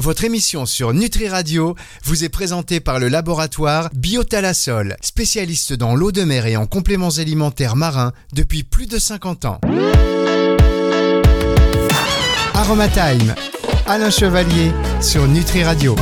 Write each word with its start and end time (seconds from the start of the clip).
Votre 0.00 0.24
émission 0.24 0.64
sur 0.64 0.94
Nutri 0.94 1.28
Radio 1.28 1.74
vous 2.04 2.24
est 2.24 2.30
présentée 2.30 2.80
par 2.80 2.98
le 2.98 3.08
laboratoire 3.08 3.90
Biotalasol, 3.92 4.96
spécialiste 5.02 5.74
dans 5.74 5.94
l'eau 5.94 6.10
de 6.10 6.22
mer 6.22 6.46
et 6.46 6.56
en 6.56 6.64
compléments 6.64 7.10
alimentaires 7.18 7.76
marins 7.76 8.12
depuis 8.32 8.62
plus 8.62 8.86
de 8.86 8.98
50 8.98 9.44
ans. 9.44 9.60
Aromatime, 12.54 13.34
Alain 13.86 14.08
Chevalier 14.08 14.72
sur 15.02 15.28
Nutri 15.28 15.64
Radio. 15.64 15.94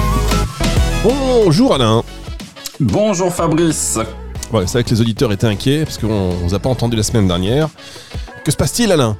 Bonjour 1.02 1.74
Alain. 1.74 2.04
Bonjour 2.78 3.34
Fabrice. 3.34 3.98
Ouais, 4.52 4.62
c'est 4.66 4.74
vrai 4.74 4.84
que 4.84 4.90
les 4.90 5.00
auditeurs 5.00 5.32
étaient 5.32 5.48
inquiets 5.48 5.82
parce 5.82 5.98
qu'on 5.98 6.34
ne 6.34 6.48
vous 6.48 6.54
a 6.54 6.60
pas 6.60 6.68
entendu 6.68 6.96
la 6.96 7.02
semaine 7.02 7.26
dernière. 7.26 7.68
Que 8.44 8.52
se 8.52 8.56
passe-t-il 8.56 8.92
Alain? 8.92 9.16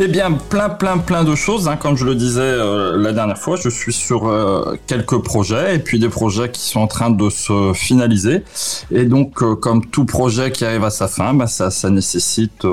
Eh 0.00 0.06
bien, 0.06 0.32
plein, 0.32 0.68
plein, 0.68 0.98
plein 0.98 1.24
de 1.24 1.34
choses. 1.34 1.68
Hein. 1.68 1.76
Comme 1.76 1.96
je 1.96 2.04
le 2.04 2.14
disais 2.14 2.40
euh, 2.40 2.96
la 2.96 3.12
dernière 3.12 3.38
fois, 3.38 3.56
je 3.56 3.68
suis 3.68 3.92
sur 3.92 4.28
euh, 4.28 4.76
quelques 4.86 5.18
projets 5.18 5.74
et 5.74 5.78
puis 5.80 5.98
des 5.98 6.08
projets 6.08 6.50
qui 6.50 6.60
sont 6.60 6.80
en 6.80 6.86
train 6.86 7.10
de 7.10 7.30
se 7.30 7.72
finaliser. 7.74 8.44
Et 8.92 9.04
donc, 9.04 9.42
euh, 9.42 9.56
comme 9.56 9.84
tout 9.84 10.04
projet 10.04 10.52
qui 10.52 10.64
arrive 10.64 10.84
à 10.84 10.90
sa 10.90 11.08
fin, 11.08 11.34
bah, 11.34 11.48
ça, 11.48 11.70
ça 11.70 11.90
nécessite 11.90 12.64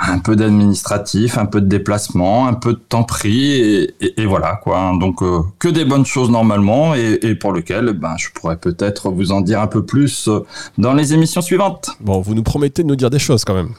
un 0.00 0.18
peu 0.18 0.34
d'administratif, 0.34 1.38
un 1.38 1.46
peu 1.46 1.60
de 1.60 1.66
déplacement, 1.66 2.48
un 2.48 2.54
peu 2.54 2.72
de 2.72 2.80
temps 2.88 3.04
pris 3.04 3.52
et, 3.52 4.20
et, 4.20 4.26
voilà 4.26 4.60
quoi. 4.62 4.78
Hein. 4.78 4.96
Donc, 4.96 5.22
que 5.58 5.68
des 5.68 5.84
bonnes 5.84 6.06
choses 6.06 6.30
normalement 6.30 6.94
et, 6.94 7.18
et 7.22 7.34
pour 7.34 7.52
lesquelles 7.52 7.92
ben, 7.92 8.16
je 8.16 8.28
pourrais 8.34 8.56
peut-être 8.56 9.10
vous 9.10 9.32
en 9.32 9.40
dire 9.40 9.60
un 9.60 9.66
peu 9.66 9.84
plus 9.84 10.28
dans 10.76 10.92
les 10.92 11.14
émissions 11.14 11.40
suivantes. 11.40 11.90
Bon, 12.00 12.20
vous 12.20 12.34
nous 12.34 12.42
promettez 12.42 12.82
de 12.82 12.88
nous 12.88 12.96
dire 12.96 13.10
des 13.10 13.18
choses 13.18 13.44
quand 13.44 13.54
même. 13.54 13.74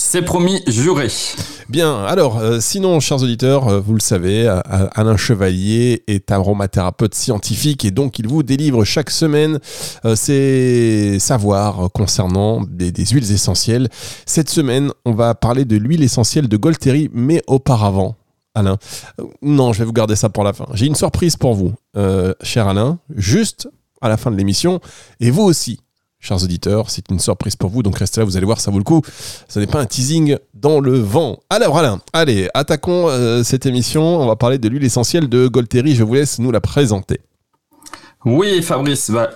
C'est 0.00 0.22
promis, 0.22 0.62
juré. 0.68 1.08
Bien, 1.68 2.04
alors, 2.04 2.38
euh, 2.38 2.60
sinon, 2.60 3.00
chers 3.00 3.20
auditeurs, 3.20 3.66
euh, 3.66 3.80
vous 3.80 3.94
le 3.94 4.00
savez, 4.00 4.46
euh, 4.46 4.60
Alain 4.94 5.16
Chevalier 5.16 6.04
est 6.06 6.30
aromathérapeute 6.30 7.16
scientifique 7.16 7.84
et 7.84 7.90
donc 7.90 8.20
il 8.20 8.28
vous 8.28 8.44
délivre 8.44 8.84
chaque 8.84 9.10
semaine 9.10 9.58
ses 10.14 11.18
savoirs 11.18 11.90
concernant 11.92 12.62
des, 12.62 12.92
huiles 13.06 13.32
essentielles. 13.32 13.88
Cette 14.24 14.48
semaine, 14.48 14.92
on 15.04 15.14
va 15.14 15.34
parler 15.34 15.64
de 15.64 15.76
l'huile 15.76 16.04
essentielle 16.04 16.46
de 16.46 16.56
Golteri, 16.56 17.10
mais 17.12 17.42
auparavant, 17.48 18.14
Alain, 18.54 18.78
non, 19.42 19.72
je 19.72 19.80
vais 19.80 19.84
vous 19.84 19.92
garder 19.92 20.14
ça 20.14 20.28
pour 20.28 20.44
la 20.44 20.52
fin. 20.52 20.66
J'ai 20.74 20.86
une 20.86 20.94
surprise 20.94 21.34
pour 21.34 21.54
vous, 21.54 21.74
cher 22.42 22.68
Alain, 22.68 23.00
juste 23.16 23.68
à 24.00 24.08
la 24.08 24.16
fin 24.16 24.30
de 24.30 24.36
l'émission, 24.36 24.78
et 25.18 25.32
vous 25.32 25.42
aussi 25.42 25.80
chers 26.20 26.42
auditeurs. 26.42 26.90
C'est 26.90 27.10
une 27.10 27.18
surprise 27.18 27.56
pour 27.56 27.70
vous, 27.70 27.82
donc 27.82 27.98
restez 27.98 28.20
là, 28.20 28.24
vous 28.24 28.36
allez 28.36 28.46
voir, 28.46 28.60
ça 28.60 28.70
vaut 28.70 28.78
le 28.78 28.84
coup. 28.84 29.02
Ce 29.48 29.58
n'est 29.58 29.66
pas 29.66 29.80
un 29.80 29.86
teasing 29.86 30.36
dans 30.54 30.80
le 30.80 30.98
vent. 30.98 31.40
Alors 31.50 31.78
Alain, 31.78 32.00
allez, 32.12 32.48
attaquons 32.54 33.08
euh, 33.08 33.42
cette 33.42 33.66
émission. 33.66 34.20
On 34.20 34.26
va 34.26 34.36
parler 34.36 34.58
de 34.58 34.68
l'huile 34.68 34.84
essentielle 34.84 35.28
de 35.28 35.48
Golteri. 35.48 35.94
Je 35.94 36.04
vous 36.04 36.14
laisse 36.14 36.38
nous 36.38 36.50
la 36.50 36.60
présenter. 36.60 37.20
Oui, 38.24 38.62
Fabrice, 38.62 39.10
bah, 39.10 39.30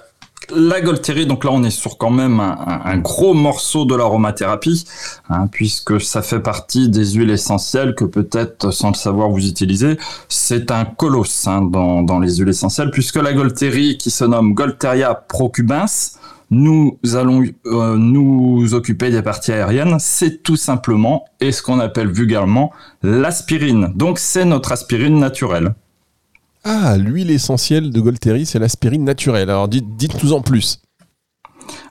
la 0.51 0.81
Golteri, 0.81 1.27
donc 1.27 1.45
là 1.45 1.51
on 1.53 1.63
est 1.63 1.71
sur 1.71 1.99
quand 1.99 2.11
même 2.11 2.41
un, 2.41 2.97
gros 2.99 3.35
morceau 3.35 3.85
de 3.85 3.95
l'aromathérapie, 3.95 4.85
hein, 5.29 5.47
puisque 5.47 6.01
ça 6.01 6.23
fait 6.23 6.41
partie 6.41 6.89
des 6.89 7.13
huiles 7.13 7.31
essentielles 7.31 7.95
que 7.95 8.05
peut-être 8.05 8.71
sans 8.71 8.89
le 8.89 8.95
savoir 8.95 9.31
vous 9.31 9.47
utilisez. 9.47 9.99
C'est 10.29 10.71
un 10.71 10.85
colosse 10.85 11.47
hein, 11.47 11.63
dans, 11.63 12.19
les 12.19 12.37
huiles 12.37 12.49
essentielles, 12.49 12.91
puisque 12.91 13.17
la 13.17 13.33
Golteri 13.33 13.99
qui 13.99 14.11
se 14.11 14.25
nomme 14.25 14.55
Golteria 14.55 15.15
procubens, 15.15 16.19
nous 16.53 16.99
allons 17.15 17.43
euh, 17.65 17.97
nous 17.97 18.75
occuper 18.75 19.11
des 19.11 19.23
parties 19.23 19.53
aériennes, 19.53 19.97
c'est 19.99 20.43
tout 20.43 20.57
simplement, 20.57 21.25
et 21.41 21.51
ce 21.51 21.63
qu'on 21.63 21.81
appelle 21.81 22.13
vulgairement, 22.13 22.73
l'aspirine. 23.03 23.91
Donc 23.95 24.19
c'est 24.19 24.45
notre 24.45 24.71
aspirine 24.71 25.19
naturelle. 25.19 25.75
Ah, 26.63 26.97
l'huile 26.99 27.31
essentielle 27.31 27.91
de 27.91 28.01
Golteri, 28.01 28.45
c'est 28.45 28.59
l'aspirine 28.59 29.03
naturelle. 29.03 29.49
Alors 29.49 29.67
dites-nous 29.67 30.35
en 30.35 30.43
plus. 30.43 30.83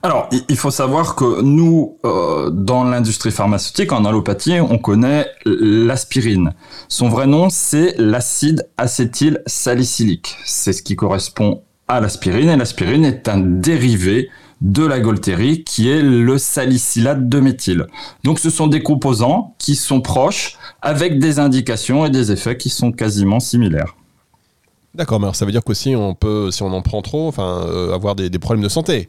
Alors, 0.02 0.28
il 0.48 0.56
faut 0.56 0.70
savoir 0.70 1.16
que 1.16 1.42
nous, 1.42 1.96
euh, 2.04 2.50
dans 2.50 2.84
l'industrie 2.84 3.30
pharmaceutique, 3.30 3.90
en 3.92 4.04
allopathie, 4.04 4.60
on 4.60 4.78
connaît 4.78 5.26
l'aspirine. 5.44 6.52
Son 6.88 7.08
vrai 7.08 7.26
nom, 7.26 7.48
c'est 7.50 7.94
l'acide 7.98 8.68
acétyl 8.76 9.42
salicylique. 9.46 10.36
C'est 10.44 10.72
ce 10.72 10.82
qui 10.82 10.94
correspond 10.94 11.62
à 11.88 12.00
l'aspirine, 12.00 12.48
et 12.48 12.56
l'aspirine 12.56 13.04
est 13.04 13.28
un 13.28 13.38
dérivé 13.38 14.30
de 14.62 14.86
la 14.86 15.00
Golterie, 15.00 15.64
qui 15.64 15.90
est 15.90 16.00
le 16.00 16.38
salicylate 16.38 17.28
de 17.28 17.40
méthyle. 17.40 17.86
Donc 18.24 18.38
ce 18.38 18.48
sont 18.48 18.68
des 18.68 18.82
composants 18.82 19.54
qui 19.58 19.74
sont 19.74 20.00
proches, 20.00 20.56
avec 20.80 21.18
des 21.18 21.38
indications 21.40 22.06
et 22.06 22.10
des 22.10 22.30
effets 22.30 22.56
qui 22.56 22.70
sont 22.70 22.92
quasiment 22.92 23.40
similaires. 23.40 23.96
D'accord, 24.94 25.18
mais 25.18 25.24
alors 25.24 25.36
ça 25.36 25.44
veut 25.44 25.52
dire 25.52 25.64
qu'aussi 25.64 25.96
on 25.96 26.14
peut, 26.14 26.50
si 26.50 26.62
on 26.62 26.72
en 26.72 26.82
prend 26.82 27.02
trop, 27.02 27.26
enfin, 27.26 27.66
euh, 27.66 27.94
avoir 27.94 28.14
des 28.14 28.30
problèmes 28.38 28.62
de 28.62 28.68
santé. 28.68 29.08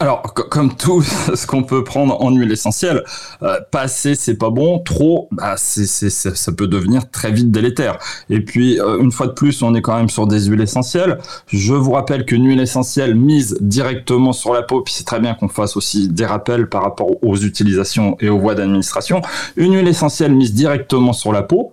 Alors, 0.00 0.22
comme 0.34 0.74
tout 0.74 1.02
ce 1.34 1.46
qu'on 1.46 1.62
peut 1.62 1.84
prendre 1.84 2.20
en 2.20 2.30
huile 2.30 2.50
essentielle, 2.50 3.04
euh, 3.42 3.58
pas 3.70 3.88
c'est 3.88 4.38
pas 4.38 4.50
bon. 4.50 4.78
Trop, 4.80 5.28
bah, 5.30 5.54
c'est, 5.56 5.86
ça 5.86 6.52
peut 6.52 6.66
devenir 6.66 7.10
très 7.10 7.30
vite 7.30 7.50
délétère. 7.50 7.98
Et 8.30 8.40
puis, 8.40 8.80
euh, 8.80 8.98
une 9.00 9.12
fois 9.12 9.28
de 9.28 9.32
plus, 9.32 9.62
on 9.62 9.74
est 9.74 9.82
quand 9.82 9.96
même 9.96 10.08
sur 10.08 10.26
des 10.26 10.46
huiles 10.46 10.60
essentielles. 10.60 11.18
Je 11.46 11.74
vous 11.74 11.92
rappelle 11.92 12.24
qu'une 12.24 12.46
huile 12.46 12.60
essentielle 12.60 13.14
mise 13.14 13.56
directement 13.60 14.32
sur 14.32 14.52
la 14.52 14.62
peau, 14.62 14.82
puis 14.82 14.94
c'est 14.94 15.04
très 15.04 15.20
bien 15.20 15.34
qu'on 15.34 15.48
fasse 15.48 15.76
aussi 15.76 16.08
des 16.08 16.26
rappels 16.26 16.68
par 16.68 16.82
rapport 16.82 17.10
aux 17.22 17.36
utilisations 17.36 18.16
et 18.20 18.28
aux 18.28 18.38
voies 18.38 18.54
d'administration. 18.54 19.22
Une 19.56 19.74
huile 19.74 19.88
essentielle 19.88 20.34
mise 20.34 20.54
directement 20.54 21.12
sur 21.12 21.32
la 21.32 21.42
peau, 21.42 21.72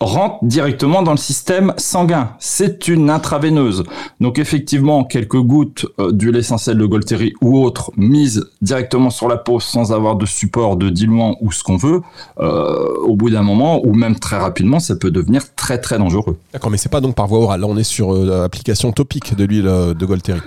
rentre 0.00 0.44
directement 0.44 1.02
dans 1.02 1.12
le 1.12 1.16
système 1.16 1.72
sanguin. 1.78 2.30
C'est 2.38 2.88
une 2.88 3.08
intraveineuse. 3.08 3.84
Donc 4.20 4.38
effectivement, 4.38 5.04
quelques 5.04 5.40
gouttes 5.40 5.86
euh, 5.98 6.12
d'huile 6.12 6.36
essentielle 6.36 6.78
de 6.78 6.86
Golteri 6.86 7.32
ou 7.40 7.62
autre 7.62 7.92
mises 7.96 8.46
directement 8.60 9.10
sur 9.10 9.28
la 9.28 9.36
peau 9.36 9.58
sans 9.58 9.92
avoir 9.92 10.16
de 10.16 10.26
support, 10.26 10.76
de 10.76 10.90
diluant 10.90 11.36
ou 11.40 11.50
ce 11.50 11.62
qu'on 11.62 11.76
veut, 11.76 12.02
euh, 12.40 12.94
au 13.04 13.16
bout 13.16 13.30
d'un 13.30 13.42
moment 13.42 13.80
ou 13.86 13.94
même 13.94 14.18
très 14.18 14.36
rapidement, 14.36 14.80
ça 14.80 14.96
peut 14.96 15.10
devenir 15.10 15.54
très 15.54 15.78
très 15.78 15.98
dangereux. 15.98 16.36
D'accord, 16.52 16.70
mais 16.70 16.78
c'est 16.78 16.90
pas 16.90 17.00
donc 17.00 17.14
par 17.14 17.26
voie 17.26 17.40
orale. 17.40 17.62
Là, 17.62 17.66
on 17.68 17.76
est 17.76 17.84
sur 17.84 18.14
euh, 18.14 18.42
l'application 18.42 18.92
topique 18.92 19.34
de 19.34 19.44
l'huile 19.44 19.64
de 19.64 20.06
Golteri. 20.06 20.40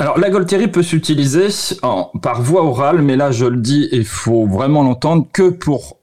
Alors 0.00 0.18
la 0.18 0.30
Golteri 0.30 0.68
peut 0.68 0.82
s'utiliser 0.82 1.48
par 2.22 2.40
voie 2.40 2.64
orale, 2.64 3.02
mais 3.02 3.16
là 3.16 3.32
je 3.32 3.44
le 3.44 3.58
dis, 3.58 3.86
il 3.92 4.06
faut 4.06 4.46
vraiment 4.46 4.82
l'entendre 4.82 5.26
que 5.30 5.50
pour 5.50 5.98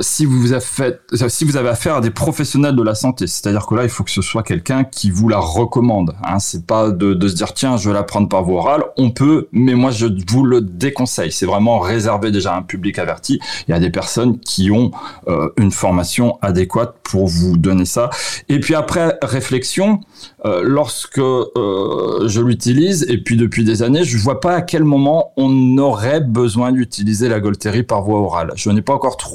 si 0.00 0.24
vous 0.24 0.52
avez 0.52 0.64
fait, 0.64 1.00
si 1.28 1.44
vous 1.44 1.56
avez 1.56 1.68
affaire 1.68 1.96
à 1.96 2.00
des 2.00 2.10
professionnels 2.10 2.76
de 2.76 2.82
la 2.82 2.94
santé, 2.94 3.26
c'est-à-dire 3.26 3.66
que 3.66 3.74
là, 3.74 3.84
il 3.84 3.88
faut 3.88 4.04
que 4.04 4.10
ce 4.10 4.22
soit 4.22 4.42
quelqu'un 4.42 4.84
qui 4.84 5.10
vous 5.10 5.28
la 5.28 5.38
recommande. 5.38 6.14
Hein. 6.24 6.38
C'est 6.38 6.66
pas 6.66 6.90
de, 6.90 7.28
se 7.28 7.34
dire 7.34 7.52
tiens, 7.52 7.76
je 7.76 7.88
vais 7.88 7.94
la 7.94 8.02
prendre 8.02 8.28
par 8.28 8.42
voie 8.42 8.60
orale. 8.60 8.84
On 8.96 9.10
peut, 9.10 9.48
mais 9.52 9.74
moi, 9.74 9.90
je 9.90 10.06
vous 10.28 10.44
le 10.44 10.60
déconseille. 10.60 11.32
C'est 11.32 11.46
vraiment 11.46 11.78
réservé 11.78 12.30
déjà 12.30 12.54
à 12.54 12.58
un 12.58 12.62
public 12.62 12.98
averti. 12.98 13.40
Il 13.66 13.72
y 13.72 13.74
a 13.74 13.80
des 13.80 13.90
personnes 13.90 14.38
qui 14.40 14.70
ont 14.70 14.90
euh, 15.28 15.48
une 15.56 15.70
formation 15.70 16.38
adéquate 16.42 16.96
pour 17.02 17.26
vous 17.26 17.56
donner 17.56 17.84
ça. 17.84 18.10
Et 18.48 18.60
puis 18.60 18.74
après 18.74 19.18
réflexion, 19.22 20.00
euh, 20.44 20.62
lorsque 20.64 21.18
euh, 21.18 22.28
je 22.28 22.40
l'utilise, 22.40 23.06
et 23.08 23.18
puis 23.18 23.36
depuis 23.36 23.64
des 23.64 23.82
années, 23.82 24.04
je 24.04 24.16
vois 24.18 24.40
pas 24.40 24.54
à 24.54 24.62
quel 24.62 24.84
moment 24.84 25.32
on 25.36 25.78
aurait 25.78 26.20
besoin 26.20 26.72
d'utiliser 26.72 27.28
la 27.28 27.40
Golteri 27.40 27.82
par 27.82 28.02
voie 28.02 28.20
orale. 28.20 28.52
Je 28.56 28.70
n'ai 28.70 28.82
pas 28.82 28.94
encore 28.94 29.16
trouvé 29.16 29.27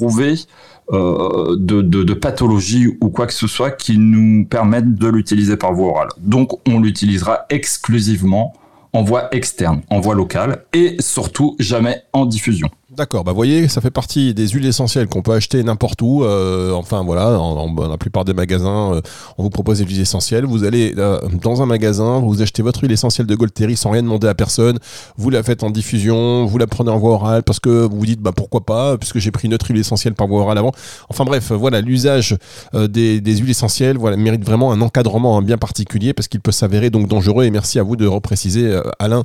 euh, 0.92 1.56
de, 1.58 1.80
de, 1.80 2.14
pathologie 2.14 2.88
ou 3.00 3.08
quoi 3.08 3.26
que 3.26 3.32
ce 3.32 3.46
soit 3.46 3.70
qui 3.70 3.96
nous 3.96 4.44
permettent 4.44 4.94
de 4.94 5.08
l'utiliser 5.08 5.56
par 5.56 5.72
voie 5.72 5.88
orale. 5.88 6.08
Donc 6.18 6.52
on 6.68 6.80
l'utilisera 6.80 7.46
exclusivement 7.48 8.52
en 8.92 9.02
voie 9.02 9.34
externe, 9.34 9.80
en 9.90 10.00
voie 10.00 10.14
locale 10.14 10.64
et 10.72 10.96
surtout 11.00 11.56
jamais 11.58 12.02
en 12.12 12.26
diffusion. 12.26 12.68
D'accord, 12.96 13.24
bah 13.24 13.32
voyez, 13.32 13.66
ça 13.66 13.80
fait 13.80 13.90
partie 13.90 14.34
des 14.34 14.46
huiles 14.46 14.66
essentielles 14.66 15.08
qu'on 15.08 15.22
peut 15.22 15.32
acheter 15.32 15.60
n'importe 15.64 16.00
où. 16.00 16.22
Euh, 16.22 16.72
enfin 16.74 17.02
voilà, 17.02 17.32
dans 17.32 17.88
la 17.88 17.98
plupart 17.98 18.24
des 18.24 18.34
magasins, 18.34 18.94
euh, 18.94 19.00
on 19.36 19.42
vous 19.42 19.50
propose 19.50 19.78
des 19.78 19.84
huiles 19.84 20.00
essentielles. 20.00 20.44
Vous 20.44 20.62
allez 20.62 20.94
euh, 20.96 21.18
dans 21.42 21.60
un 21.60 21.66
magasin, 21.66 22.20
vous 22.20 22.40
achetez 22.40 22.62
votre 22.62 22.82
huile 22.82 22.92
essentielle 22.92 23.26
de 23.26 23.34
Golteri 23.34 23.76
sans 23.76 23.90
rien 23.90 24.02
demander 24.02 24.28
à 24.28 24.34
personne. 24.34 24.78
Vous 25.16 25.30
la 25.30 25.42
faites 25.42 25.64
en 25.64 25.70
diffusion, 25.70 26.44
vous 26.46 26.56
la 26.56 26.68
prenez 26.68 26.90
en 26.90 26.98
voie 26.98 27.14
orale 27.14 27.42
parce 27.42 27.58
que 27.58 27.84
vous 27.84 27.98
vous 27.98 28.06
dites 28.06 28.20
bah 28.20 28.30
pourquoi 28.30 28.60
pas, 28.60 28.96
puisque 28.96 29.18
j'ai 29.18 29.32
pris 29.32 29.48
une 29.48 29.54
autre 29.54 29.66
huile 29.68 29.80
essentielle 29.80 30.14
par 30.14 30.28
voie 30.28 30.42
orale 30.42 30.58
avant. 30.58 30.72
Enfin 31.08 31.24
bref, 31.24 31.50
voilà, 31.50 31.80
l'usage 31.80 32.36
des, 32.74 33.20
huiles 33.24 33.50
essentielles, 33.50 33.98
voilà, 33.98 34.16
mérite 34.16 34.44
vraiment 34.44 34.70
un 34.70 34.80
encadrement 34.80 35.42
bien 35.42 35.58
particulier 35.58 36.12
parce 36.12 36.28
qu'il 36.28 36.40
peut 36.40 36.52
s'avérer 36.52 36.90
donc 36.90 37.08
dangereux. 37.08 37.44
Et 37.44 37.50
merci 37.50 37.80
à 37.80 37.82
vous 37.82 37.96
de 37.96 38.06
repréciser, 38.06 38.78
Alain, 39.00 39.24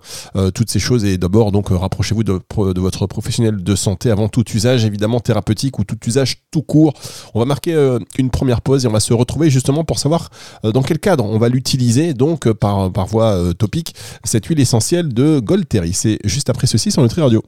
toutes 0.55 0.71
ces 0.71 0.79
choses. 0.79 1.05
Et 1.05 1.19
d'abord 1.19 1.51
donc 1.51 1.69
rapprochez-vous 1.69 2.23
de, 2.23 2.39
de 2.57 2.79
votre 2.81 3.05
professionnel 3.05 3.58
de 3.63 3.75
santé 3.75 4.11
avant 4.11 4.27
tout 4.27 4.43
usage 4.51 4.85
évidemment 4.85 5.19
thérapeutique 5.19 5.79
ou 5.79 5.83
tout 5.83 5.97
usage 6.05 6.37
tout 6.51 6.61
court. 6.61 6.93
On 7.33 7.39
va 7.39 7.45
marquer 7.45 7.73
euh, 7.73 7.99
une 8.17 8.29
première 8.29 8.61
pause 8.61 8.85
et 8.85 8.87
on 8.87 8.91
va 8.91 8.99
se 8.99 9.13
retrouver 9.13 9.49
justement 9.49 9.83
pour 9.83 9.99
savoir 9.99 10.29
euh, 10.65 10.71
dans 10.71 10.81
quel 10.81 10.99
cadre 10.99 11.25
on 11.25 11.37
va 11.37 11.49
l'utiliser 11.49 12.13
donc 12.13 12.47
euh, 12.47 12.53
par, 12.53 12.91
par 12.91 13.07
voie 13.07 13.53
topique 13.57 13.95
cette 14.23 14.45
huile 14.45 14.59
essentielle 14.59 15.13
de 15.13 15.39
Golteri. 15.39 15.93
C'est 15.93 16.19
juste 16.23 16.49
après 16.49 16.67
ceci 16.67 16.91
sur 16.91 17.01
Nutri 17.01 17.21
Radio. 17.21 17.43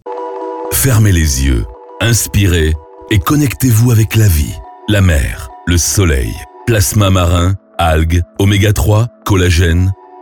Fermez 0.72 1.12
les 1.12 1.46
yeux, 1.46 1.66
inspirez 2.00 2.74
et 3.12 3.19
connectez-vous 3.19 3.92
avec 3.92 4.16
la 4.16 4.28
vie, 4.28 4.54
la 4.88 5.02
mer, 5.02 5.50
le 5.68 5.78
soleil, 5.78 6.31
plasma 6.66 7.10
marin 7.10 7.56
Algues, 7.78 8.22
oméga 8.38 8.74
3, 8.74 9.08
collagène, 9.25 9.92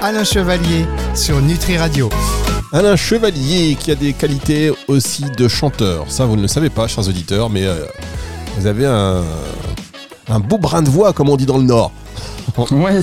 Alain 0.00 0.22
Chevalier 0.22 0.86
sur 1.14 1.40
Nutri 1.40 1.76
Radio. 1.76 2.08
Alain 2.72 2.94
Chevalier 2.94 3.76
qui 3.78 3.90
a 3.90 3.96
des 3.96 4.12
qualités 4.12 4.72
aussi 4.86 5.24
de 5.36 5.48
chanteur. 5.48 6.08
Ça, 6.08 6.26
vous 6.26 6.36
ne 6.36 6.42
le 6.42 6.48
savez 6.48 6.70
pas, 6.70 6.86
chers 6.86 7.08
auditeurs, 7.08 7.50
mais 7.50 7.64
euh, 7.64 7.84
vous 8.56 8.66
avez 8.66 8.86
un 8.86 10.40
beau 10.40 10.58
brin 10.58 10.82
de 10.82 10.88
voix, 10.88 11.12
comme 11.12 11.28
on 11.28 11.36
dit 11.36 11.46
dans 11.46 11.58
le 11.58 11.64
Nord. 11.64 11.92
Ouais, 12.70 13.00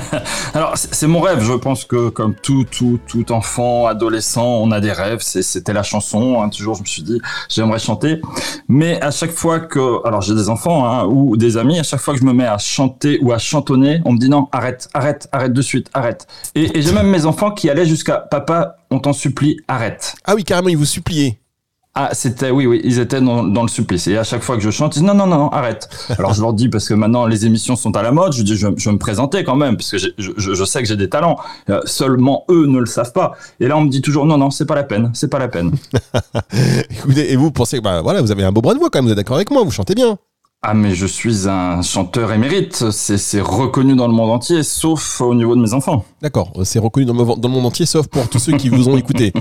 alors 0.54 0.72
c'est 0.76 1.06
mon 1.06 1.20
rêve. 1.20 1.42
Je 1.42 1.52
pense 1.54 1.84
que 1.84 2.08
comme 2.08 2.34
tout 2.34 2.64
tout 2.70 2.98
tout 3.06 3.30
enfant, 3.32 3.86
adolescent, 3.86 4.44
on 4.46 4.70
a 4.70 4.80
des 4.80 4.92
rêves. 4.92 5.20
C'était 5.20 5.72
la 5.72 5.82
chanson. 5.82 6.42
hein. 6.42 6.48
Toujours, 6.48 6.74
je 6.74 6.82
me 6.82 6.86
suis 6.86 7.02
dit, 7.02 7.20
j'aimerais 7.48 7.78
chanter. 7.78 8.20
Mais 8.68 9.00
à 9.02 9.10
chaque 9.10 9.30
fois 9.32 9.60
que, 9.60 10.06
alors 10.06 10.20
j'ai 10.22 10.34
des 10.34 10.48
enfants 10.48 10.86
hein, 10.86 11.04
ou 11.06 11.36
des 11.36 11.56
amis, 11.56 11.78
à 11.78 11.82
chaque 11.82 12.00
fois 12.00 12.14
que 12.14 12.20
je 12.20 12.24
me 12.24 12.32
mets 12.32 12.46
à 12.46 12.58
chanter 12.58 13.18
ou 13.22 13.32
à 13.32 13.38
chantonner, 13.38 14.00
on 14.04 14.12
me 14.12 14.18
dit 14.18 14.28
non, 14.28 14.48
arrête, 14.52 14.88
arrête, 14.94 15.28
arrête 15.32 15.52
de 15.52 15.62
suite, 15.62 15.88
arrête. 15.94 16.26
Et, 16.54 16.78
et 16.78 16.82
j'ai 16.82 16.92
même 16.92 17.08
mes 17.08 17.26
enfants 17.26 17.50
qui 17.50 17.70
allaient 17.70 17.86
jusqu'à 17.86 18.18
papa, 18.18 18.76
on 18.90 18.98
t'en 18.98 19.12
supplie, 19.12 19.58
arrête. 19.68 20.14
Ah 20.24 20.34
oui, 20.34 20.44
carrément, 20.44 20.68
il 20.68 20.76
vous 20.76 20.84
suppliait. 20.84 21.38
Ah, 21.94 22.10
c'était, 22.12 22.50
oui, 22.50 22.66
oui, 22.66 22.80
ils 22.84 23.00
étaient 23.00 23.20
dans, 23.20 23.42
le 23.42 23.68
supplice. 23.68 24.06
Et 24.06 24.16
à 24.16 24.22
chaque 24.22 24.42
fois 24.42 24.56
que 24.56 24.62
je 24.62 24.70
chante, 24.70 24.94
ils 24.94 25.00
disent 25.00 25.08
non, 25.08 25.14
non, 25.14 25.26
non, 25.26 25.48
arrête. 25.48 25.88
Alors 26.16 26.32
je 26.32 26.40
leur 26.40 26.52
dis, 26.52 26.68
parce 26.68 26.88
que 26.88 26.94
maintenant 26.94 27.26
les 27.26 27.44
émissions 27.44 27.74
sont 27.74 27.96
à 27.96 28.02
la 28.02 28.12
mode, 28.12 28.32
je 28.32 28.42
dis, 28.42 28.56
je, 28.56 28.68
je 28.76 28.88
vais 28.88 28.92
me 28.92 28.98
présenter 28.98 29.42
quand 29.42 29.56
même, 29.56 29.76
parce 29.76 29.90
que 29.90 29.98
je, 29.98 30.64
sais 30.64 30.80
que 30.80 30.88
j'ai 30.88 30.96
des 30.96 31.08
talents. 31.08 31.38
Euh, 31.70 31.80
seulement 31.86 32.44
eux 32.50 32.66
ne 32.66 32.78
le 32.78 32.86
savent 32.86 33.12
pas. 33.12 33.32
Et 33.58 33.66
là, 33.66 33.76
on 33.76 33.80
me 33.80 33.90
dit 33.90 34.00
toujours, 34.00 34.26
non, 34.26 34.38
non, 34.38 34.50
c'est 34.50 34.66
pas 34.66 34.76
la 34.76 34.84
peine, 34.84 35.10
c'est 35.14 35.28
pas 35.28 35.38
la 35.40 35.48
peine. 35.48 35.72
Écoutez, 36.90 37.32
Et 37.32 37.36
vous 37.36 37.50
pensez 37.50 37.80
bah, 37.80 38.00
voilà, 38.00 38.22
vous 38.22 38.30
avez 38.30 38.44
un 38.44 38.52
beau 38.52 38.60
brin 38.60 38.74
de 38.74 38.78
voix 38.78 38.90
quand 38.90 38.98
même, 38.98 39.06
vous 39.06 39.12
êtes 39.12 39.16
d'accord 39.16 39.36
avec 39.36 39.50
moi, 39.50 39.62
vous 39.64 39.70
chantez 39.70 39.94
bien. 39.94 40.18
Ah, 40.60 40.74
mais 40.74 40.92
je 40.92 41.06
suis 41.06 41.48
un 41.48 41.82
chanteur 41.82 42.32
émérite. 42.32 42.90
C'est, 42.90 43.40
reconnu 43.40 43.94
dans 43.94 44.08
le 44.08 44.12
monde 44.12 44.30
entier, 44.30 44.64
sauf 44.64 45.20
au 45.20 45.32
niveau 45.34 45.54
de 45.54 45.60
mes 45.60 45.72
enfants. 45.72 46.04
D'accord, 46.20 46.52
c'est 46.64 46.80
reconnu 46.80 47.06
dans 47.06 47.12
le, 47.14 47.24
mo- 47.24 47.36
dans 47.36 47.48
le 47.48 47.54
monde 47.54 47.66
entier, 47.66 47.86
sauf 47.86 48.08
pour 48.08 48.28
tous 48.28 48.40
ceux 48.40 48.56
qui 48.56 48.68
vous 48.68 48.88
ont 48.88 48.96
écouté. 48.96 49.32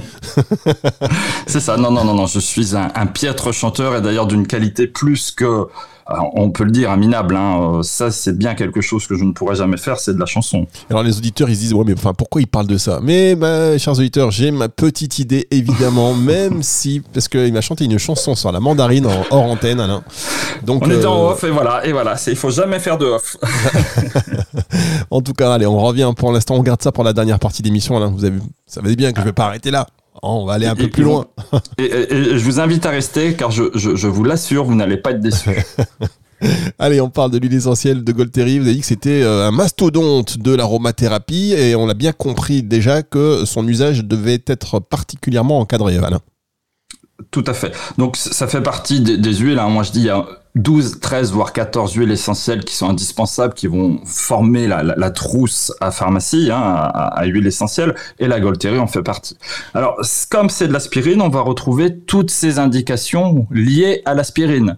C'est 1.48 1.60
ça. 1.60 1.76
Non, 1.76 1.90
non, 1.92 2.04
non, 2.04 2.14
non. 2.14 2.28
Je 2.28 2.40
suis 2.40 2.76
un, 2.76 2.92
un 2.94 3.08
piètre 3.08 3.52
chanteur 3.52 3.96
et 3.96 4.02
d'ailleurs 4.02 4.28
d'une 4.28 4.46
qualité 4.46 4.86
plus 4.86 5.32
que, 5.32 5.68
on 6.34 6.50
peut 6.50 6.64
le 6.64 6.72
dire, 6.72 6.92
un 6.92 6.98
minable. 6.98 7.36
Hein. 7.36 7.80
Euh, 7.80 7.84
Ça, 7.84 8.12
c'est 8.12 8.38
bien 8.38 8.56
quelque 8.56 8.82
chose 8.82 9.08
que 9.08 9.16
je 9.16 9.24
ne 9.24 9.32
pourrais 9.32 9.56
jamais 9.56 9.78
faire, 9.78 10.00
c'est 10.00 10.14
de 10.14 10.20
la 10.20 10.26
chanson. 10.26 10.66
Alors 10.90 11.04
les 11.04 11.18
auditeurs, 11.18 11.50
ils 11.50 11.56
se 11.56 11.62
disent, 11.62 11.74
ouais, 11.74 11.84
mais 11.86 11.94
enfin, 11.94 12.14
pourquoi 12.14 12.42
ils 12.42 12.48
parlent 12.48 12.68
de 12.68 12.78
ça? 12.78 13.00
Mais, 13.02 13.36
bah, 13.36 13.78
chers 13.78 13.94
auditeurs, 13.94 14.32
j'ai 14.32 14.52
ma 14.52 14.70
petite 14.70 15.20
idée, 15.20 15.48
évidemment, 15.52 16.14
même 16.16 16.64
si, 16.64 17.02
parce 17.14 17.28
qu'il 17.28 17.52
m'a 17.54 17.62
chanté 17.62 17.86
une 17.86 17.98
chanson 17.98 18.36
sur 18.36 18.52
la 18.52 18.60
mandarine 18.60 19.06
en 19.06 19.24
hors 19.32 19.44
antenne, 19.44 19.80
Alain. 19.80 20.04
Donc, 20.64 20.84
On 20.86 20.90
est 20.90 21.06
en 21.06 21.28
euh, 21.28 21.32
off 21.32 21.44
et 21.44 21.52
voilà, 21.52 21.86
et 21.86 21.92
voilà. 21.92 22.16
Il 22.28 22.36
faut 22.36 22.52
jamais 22.52 22.80
faire 22.80 22.98
de 22.98 23.06
off. 23.06 23.38
en 25.12 25.22
tout 25.22 25.34
cas, 25.34 25.54
allez, 25.54 25.66
on 25.66 25.80
revient 25.80 26.12
pour 26.16 26.32
l'instant, 26.32 26.56
on 26.56 26.64
garde 26.64 26.82
ça 26.82 26.92
pour 26.92 27.04
la 27.04 27.14
dernière 27.14 27.40
partie 27.40 27.62
d'émission, 27.62 27.98
Alain. 27.98 28.12
Vous 28.16 28.26
avez, 28.26 28.40
ça 28.66 28.82
savez 28.82 28.96
bien 28.96 29.12
que 29.12 29.20
je 29.20 29.26
vais 29.26 29.34
pas 29.34 29.46
arrêter 29.46 29.72
là. 29.72 29.88
Oh, 30.24 30.40
on 30.42 30.46
va 30.46 30.54
aller 30.54 30.66
un 30.68 30.76
peu 30.76 30.84
Et- 30.84 30.88
plus 30.90 31.04
loin. 31.04 31.26
Et, 31.78 31.90
je 32.12 32.44
vous 32.44 32.60
invite 32.60 32.86
à 32.86 32.90
rester 32.90 33.34
car 33.36 33.52
je, 33.52 33.64
je, 33.76 33.96
je 33.96 34.08
vous 34.08 34.24
l'assure, 34.24 34.64
vous 34.66 34.76
n'allez 34.76 34.98
pas 34.98 35.12
être 35.12 35.20
déçus. 35.22 35.50
Allez, 36.80 37.02
on 37.02 37.10
parle 37.10 37.32
de 37.32 37.40
l'huile 37.40 37.54
essentielle 37.56 38.04
de 38.04 38.12
Golteri. 38.12 38.60
Vous 38.60 38.66
avez 38.66 38.76
dit 38.76 38.82
que 38.82 38.86
c'était 38.86 39.24
euh, 39.24 39.48
un 39.48 39.52
mastodonte 39.52 40.38
de 40.38 40.54
l'aromathérapie 40.54 41.54
et 41.54 41.76
on 41.76 41.90
a 41.90 41.96
bien 41.96 42.12
compris 42.12 42.62
déjà 42.62 43.02
que 43.02 43.44
son 43.46 43.68
usage 43.68 44.04
devait 44.06 44.44
être 44.46 44.80
particulièrement 44.80 45.60
encadré, 45.60 45.98
Alain. 45.98 46.20
Tout 47.32 47.44
à 47.48 47.54
fait. 47.56 47.72
Donc 47.98 48.16
ça 48.18 48.48
fait 48.48 48.62
partie 48.62 49.02
des, 49.02 49.18
des 49.18 49.34
huiles. 49.34 49.58
hein. 49.58 49.70
Moi 49.70 49.82
je 49.82 49.92
dis 49.92 50.02
il 50.02 50.06
y 50.06 50.10
a 50.12 50.24
12, 50.58 51.00
13, 51.00 51.32
voire 51.32 51.54
14 51.54 51.94
huiles 51.94 52.12
essentielles 52.12 52.64
qui 52.64 52.76
sont 52.76 52.90
indispensables, 52.90 53.54
qui 53.54 53.68
vont 53.68 54.00
former 54.06 54.68
la, 54.68 55.12
trousse 55.12 55.74
à 55.82 55.92
pharmacie, 55.92 56.50
hein, 56.52 56.60
à, 56.60 57.20
à 57.20 57.26
huile 57.26 57.48
essentielle, 57.48 57.96
et 58.20 58.28
la 58.28 58.40
Golteri 58.40 58.80
en 58.80 58.88
fait 58.88 59.04
partie. 59.04 59.38
Alors 59.74 60.00
comme 60.30 60.50
c'est 60.50 60.68
de 60.68 60.74
l'aspirine, 60.74 61.22
on 61.22 61.30
va 61.30 61.42
retrouver 61.42 61.98
toutes 61.98 62.32
ces 62.32 62.60
indications 62.60 63.48
liées 63.52 64.02
à 64.06 64.14
l'aspirine. 64.14 64.78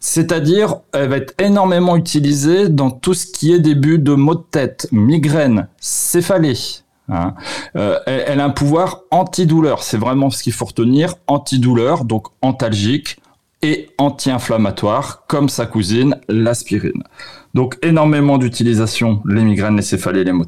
C'est-à-dire, 0.00 0.78
elle 0.92 1.08
va 1.10 1.18
être 1.18 1.34
énormément 1.40 1.96
utilisée 1.96 2.68
dans 2.68 2.90
tout 2.90 3.14
ce 3.14 3.24
qui 3.24 3.52
est 3.52 3.60
début 3.60 4.00
de 4.00 4.14
maux 4.14 4.34
de 4.34 4.42
tête, 4.50 4.88
migraine, 4.90 5.68
céphalée. 5.80 6.58
hein. 7.08 7.34
Euh, 7.76 8.00
elle, 8.06 8.24
elle 8.26 8.40
a 8.40 8.44
un 8.44 8.50
pouvoir 8.50 9.02
antidouleur. 9.12 9.84
C'est 9.84 9.98
vraiment 9.98 10.28
ce 10.30 10.42
qu'il 10.42 10.52
faut 10.52 10.64
retenir. 10.64 11.14
Antidouleur, 11.28 12.04
donc 12.04 12.26
antalgique 12.42 13.18
et 13.62 13.88
anti-inflammatoire, 13.98 15.24
comme 15.28 15.48
sa 15.48 15.66
cousine, 15.66 16.18
l'aspirine. 16.28 17.02
Donc 17.54 17.78
énormément 17.82 18.38
d'utilisation, 18.38 19.22
les 19.26 19.44
migraines, 19.44 19.76
les 19.76 19.82
céphalées, 19.82 20.24
les 20.24 20.32
maux. 20.32 20.44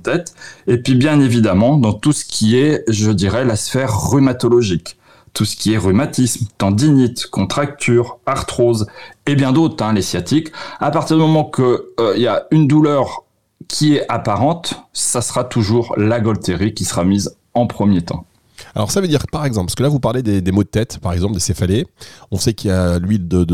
Et 0.67 0.79
puis 0.79 0.95
bien 0.95 1.21
évidemment, 1.21 1.77
dans 1.77 1.93
tout 1.93 2.13
ce 2.13 2.25
qui 2.25 2.57
est, 2.57 2.83
je 2.89 3.11
dirais, 3.11 3.45
la 3.45 3.57
sphère 3.57 4.11
rhumatologique. 4.11 4.97
Tout 5.33 5.45
ce 5.45 5.57
qui 5.57 5.73
est 5.73 5.79
rhumatisme, 5.79 6.47
tendinite, 6.59 7.27
contracture, 7.27 8.19
arthrose 8.25 8.87
et 9.27 9.35
bien 9.35 9.53
d'autres, 9.53 9.85
hein, 9.85 9.93
les 9.93 10.03
sciatiques. 10.03 10.53
À 10.79 10.91
partir 10.93 11.17
du 11.17 11.23
moment 11.23 11.45
que 11.45 11.93
euh, 11.99 12.17
y 12.17 12.29
a 12.29 12.47
une 12.53 12.69
douleur 12.69 13.25
qui 13.67 13.97
est 13.97 14.07
apparente, 14.09 14.81
ça 14.93 15.23
sera 15.23 15.45
toujours 15.45 15.95
la 15.97 16.21
Golteri 16.21 16.73
qui 16.73 16.85
sera 16.85 17.05
mise 17.05 17.37
en 17.55 17.67
premier 17.67 18.03
temps. 18.03 18.27
Alors 18.75 18.91
ça 18.91 19.01
veut 19.01 19.09
dire 19.09 19.25
par 19.31 19.45
exemple, 19.45 19.67
parce 19.67 19.75
que 19.75 19.83
là 19.83 19.89
vous 19.89 20.01
parlez 20.01 20.23
des, 20.23 20.53
maux 20.53 20.65
de 20.65 20.69
tête, 20.69 20.99
par 20.99 21.13
exemple 21.13 21.35
des 21.35 21.41
céphalées. 21.41 21.87
On 22.31 22.39
sait 22.39 22.55
qu'il 22.55 22.71
y 22.71 22.73
a 22.73 22.99
l'huile 22.99 23.29
de, 23.29 23.47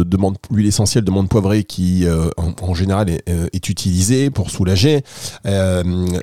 l'huile 0.50 0.67
essentielle 0.67 1.05
de 1.05 1.11
menthe 1.11 1.29
poivrée 1.29 1.64
qui 1.64 2.06
euh, 2.06 2.29
en, 2.37 2.75
général 2.75 3.11
est, 3.11 3.29
euh, 3.29 3.49
est 3.52 3.69
utilisée 3.69 4.31
pour 4.31 4.50
soulager. 4.50 5.02
Euh, 5.47 5.82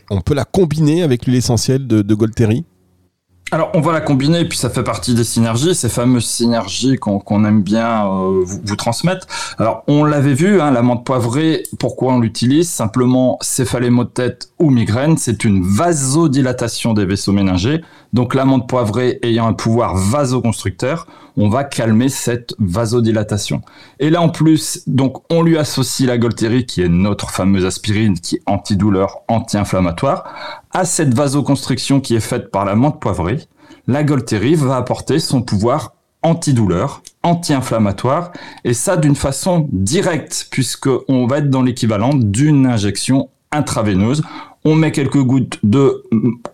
on 0.10 0.22
peut 0.22 0.34
la 0.34 0.46
combiner 0.46 1.04
avec 1.04 1.26
l'huile 1.26 1.38
essentielle 1.38 1.88
de, 1.88 2.14
Golteri? 2.14 2.66
Alors, 3.52 3.72
on 3.76 3.80
va 3.80 3.94
la 3.94 4.02
combiner, 4.02 4.42
et 4.42 4.46
puis 4.46 4.58
ça 4.58 4.70
fait 4.70 4.84
partie 4.84 5.14
des 5.14 5.24
synergies, 5.24 5.74
ces 5.74 5.88
fameuses 5.88 6.26
synergies 6.26 6.98
qu'on 6.98 7.46
aime 7.46 7.62
bien 7.62 8.06
vous, 8.44 8.76
transmettre. 8.76 9.26
Alors, 9.58 9.84
on 9.88 10.04
l'avait 10.04 10.34
vu, 10.34 10.60
hein, 10.60 10.72
la 10.72 10.82
menthe 10.82 11.06
poivrée, 11.06 11.64
pourquoi 11.80 12.14
on 12.14 12.20
l'utilise? 12.20 12.70
Simplement, 12.70 13.38
céphalée, 13.40 13.90
maux 13.90 14.04
de 14.04 14.10
tête 14.10 14.50
ou 14.60 14.70
migraine, 14.70 15.16
c'est 15.16 15.46
une 15.46 15.64
vasodilatation 15.64 16.94
des 16.94 17.06
vaisseaux 17.06 17.32
méningers. 17.32 17.82
Donc, 18.14 18.34
la 18.34 18.46
menthe 18.46 18.68
poivrée 18.68 19.20
ayant 19.22 19.48
un 19.48 19.54
pouvoir 19.54 19.96
vasoconstructeur, 19.96 21.08
on 21.36 21.50
va 21.50 21.64
calmer 21.64 22.10
cette 22.10 22.56
vasodilatation. 22.60 23.62
Et 24.00 24.10
là, 24.10 24.22
en 24.22 24.30
plus, 24.30 24.84
donc, 24.88 25.24
on 25.32 25.44
lui 25.44 25.58
associe 25.58 26.08
la 26.08 26.18
Golteri, 26.18 26.66
qui 26.66 26.82
est 26.82 26.90
notre 26.90 27.30
fameuse 27.30 27.66
aspirine, 27.66 28.20
qui 28.20 28.36
est 28.38 28.42
antidouleur, 28.46 29.20
anti-inflammatoire, 29.28 30.24
à 30.72 30.86
cette 30.86 31.14
vasoconstriction 31.14 32.00
qui 32.00 32.16
est 32.16 32.22
faite 32.22 32.52
par 32.52 32.66
la 32.66 32.76
menthe 32.76 33.00
poivrée. 33.00 33.40
La 33.88 34.04
Golteri 34.04 34.56
va 34.56 34.78
apporter 34.78 35.20
son 35.20 35.42
pouvoir 35.42 35.94
antidouleur, 36.24 37.04
anti-inflammatoire, 37.24 38.32
et 38.64 38.74
ça 38.74 38.98
d'une 38.98 39.16
façon 39.16 39.68
directe, 39.72 40.48
puisque 40.52 40.90
on 41.08 41.28
va 41.28 41.40
être 41.40 41.50
dans 41.50 41.62
l'équivalent 41.62 42.12
d'une 42.14 42.66
injection 42.66 43.30
intraveineuse. 43.52 44.24
On 44.70 44.76
met 44.76 44.92
quelques 44.92 45.22
gouttes 45.24 45.60
de 45.64 46.04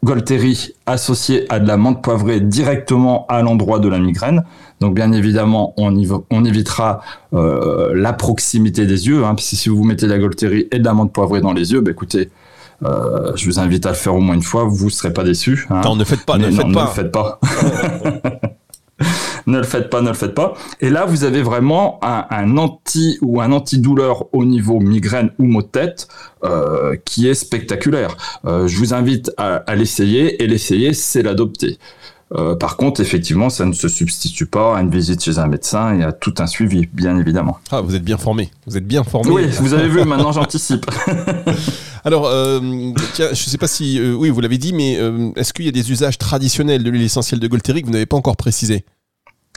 Golteri 0.04 0.70
associées 0.86 1.46
à 1.52 1.60
de 1.60 1.68
la 1.68 1.78
menthe 1.78 2.04
poivrée 2.04 2.40
directement 2.42 3.26
à 3.28 3.42
l'endroit 3.42 3.80
de 3.80 3.88
la 3.90 3.98
migraine. 3.98 4.44
Donc 4.82 4.94
bien 4.94 5.12
évidemment, 5.14 5.74
on, 5.78 5.96
y 5.96 6.06
va- 6.06 6.22
on 6.30 6.46
évitera 6.46 7.02
euh, 7.34 7.92
la 7.96 8.14
proximité 8.14 8.86
des 8.86 9.08
yeux, 9.08 9.24
hein, 9.26 9.34
parce 9.34 9.50
que 9.50 9.56
si 9.56 9.70
vous 9.70 9.84
mettez 9.84 10.06
de 10.06 10.12
la 10.12 10.20
Golteri 10.20 10.68
et 10.72 10.78
de 10.78 10.86
la 10.86 10.94
menthe 10.94 11.12
poivrée 11.12 11.42
dans 11.42 11.54
les 11.54 11.72
yeux, 11.72 11.82
bah, 11.82 11.90
écoutez, 11.90 12.30
euh, 12.86 13.32
je 13.36 13.46
vous 13.46 13.60
invite 13.60 13.86
à 13.88 13.90
le 13.90 13.96
faire 13.96 14.14
au 14.14 14.20
moins 14.20 14.36
une 14.36 14.44
fois, 14.44 14.66
vous 14.66 14.86
ne 14.86 14.90
serez 14.92 15.12
pas 15.14 15.24
déçus. 15.24 15.66
hein. 15.72 15.82
Non, 15.84 15.96
ne 15.96 16.04
faites 16.04 16.24
pas, 16.24 16.38
ne 16.38 16.52
faites 16.52 16.68
non, 16.68 16.72
pas. 16.74 16.84
Ne 16.84 16.90
faites 16.90 17.12
pas. 17.12 17.40
ne 19.54 19.60
le 19.60 19.64
faites 19.64 19.90
pas, 19.90 20.02
ne 20.02 20.10
le 20.10 20.14
faites 20.14 20.34
pas. 20.34 20.54
Et 20.82 20.90
là, 20.90 21.06
vous 21.06 21.24
avez 21.24 21.42
vraiment 21.42 22.00
un, 22.02 22.26
un 22.30 22.58
anti 22.58 23.18
ou 23.22 23.42
un 23.42 23.52
antidouleur 23.52 24.26
au 24.34 24.46
niveau 24.46 24.80
migraine 24.80 25.32
ou 25.40 25.46
maux 25.46 25.62
de 25.62 25.68
tête 25.68 26.08
euh, 26.44 26.96
qui 27.06 27.28
est 27.28 27.34
spectaculaire. 27.34 28.18
Euh, 28.46 28.68
je 28.68 28.78
vous 28.78 28.94
invite 28.94 29.32
à, 29.38 29.56
à 29.56 29.76
l'essayer 29.76 30.44
et 30.44 30.48
l'essayer, 30.48 30.94
c'est 30.94 31.24
l'adopter. 31.24 31.78
Euh, 32.36 32.56
par 32.56 32.78
contre, 32.78 33.00
effectivement, 33.02 33.50
ça 33.50 33.66
ne 33.66 33.74
se 33.74 33.88
substitue 33.88 34.48
pas 34.48 34.78
à 34.78 34.82
une 34.82 34.90
visite 34.90 35.24
chez 35.24 35.38
un 35.38 35.48
médecin 35.48 36.00
et 36.00 36.04
à 36.04 36.12
tout 36.12 36.34
un 36.40 36.48
suivi, 36.48 36.88
bien 36.92 37.18
évidemment. 37.18 37.60
Ah, 37.72 37.82
vous 37.82 37.96
êtes 37.96 38.04
bien 38.04 38.18
formé. 38.18 38.50
Vous 38.66 38.76
êtes 38.76 38.88
bien 38.88 39.04
formé. 39.04 39.30
Oui, 39.30 39.46
vous 39.60 39.74
avez 39.74 39.88
vu, 39.88 40.04
maintenant 40.04 40.32
j'anticipe. 40.32 40.86
Alors, 42.04 42.26
euh, 42.26 42.60
tiens, 43.14 43.28
je 43.28 43.32
ne 43.32 43.50
sais 43.50 43.58
pas 43.58 43.68
si, 43.68 44.00
euh, 44.00 44.14
oui, 44.14 44.30
vous 44.30 44.42
l'avez 44.42 44.58
dit, 44.58 44.74
mais 44.74 44.94
est-ce 45.36 45.54
qu'il 45.54 45.66
y 45.66 45.70
a 45.70 45.72
des 45.72 45.92
usages 45.92 46.18
traditionnels 46.18 46.84
de 46.84 46.90
l'huile 46.90 47.04
essentielle 47.04 47.40
de 47.40 47.48
Golteri 47.48 47.82
que 47.82 47.88
vous 47.88 47.94
n'avez 47.94 48.08
pas 48.08 48.18
encore 48.18 48.38
précisé? 48.38 48.84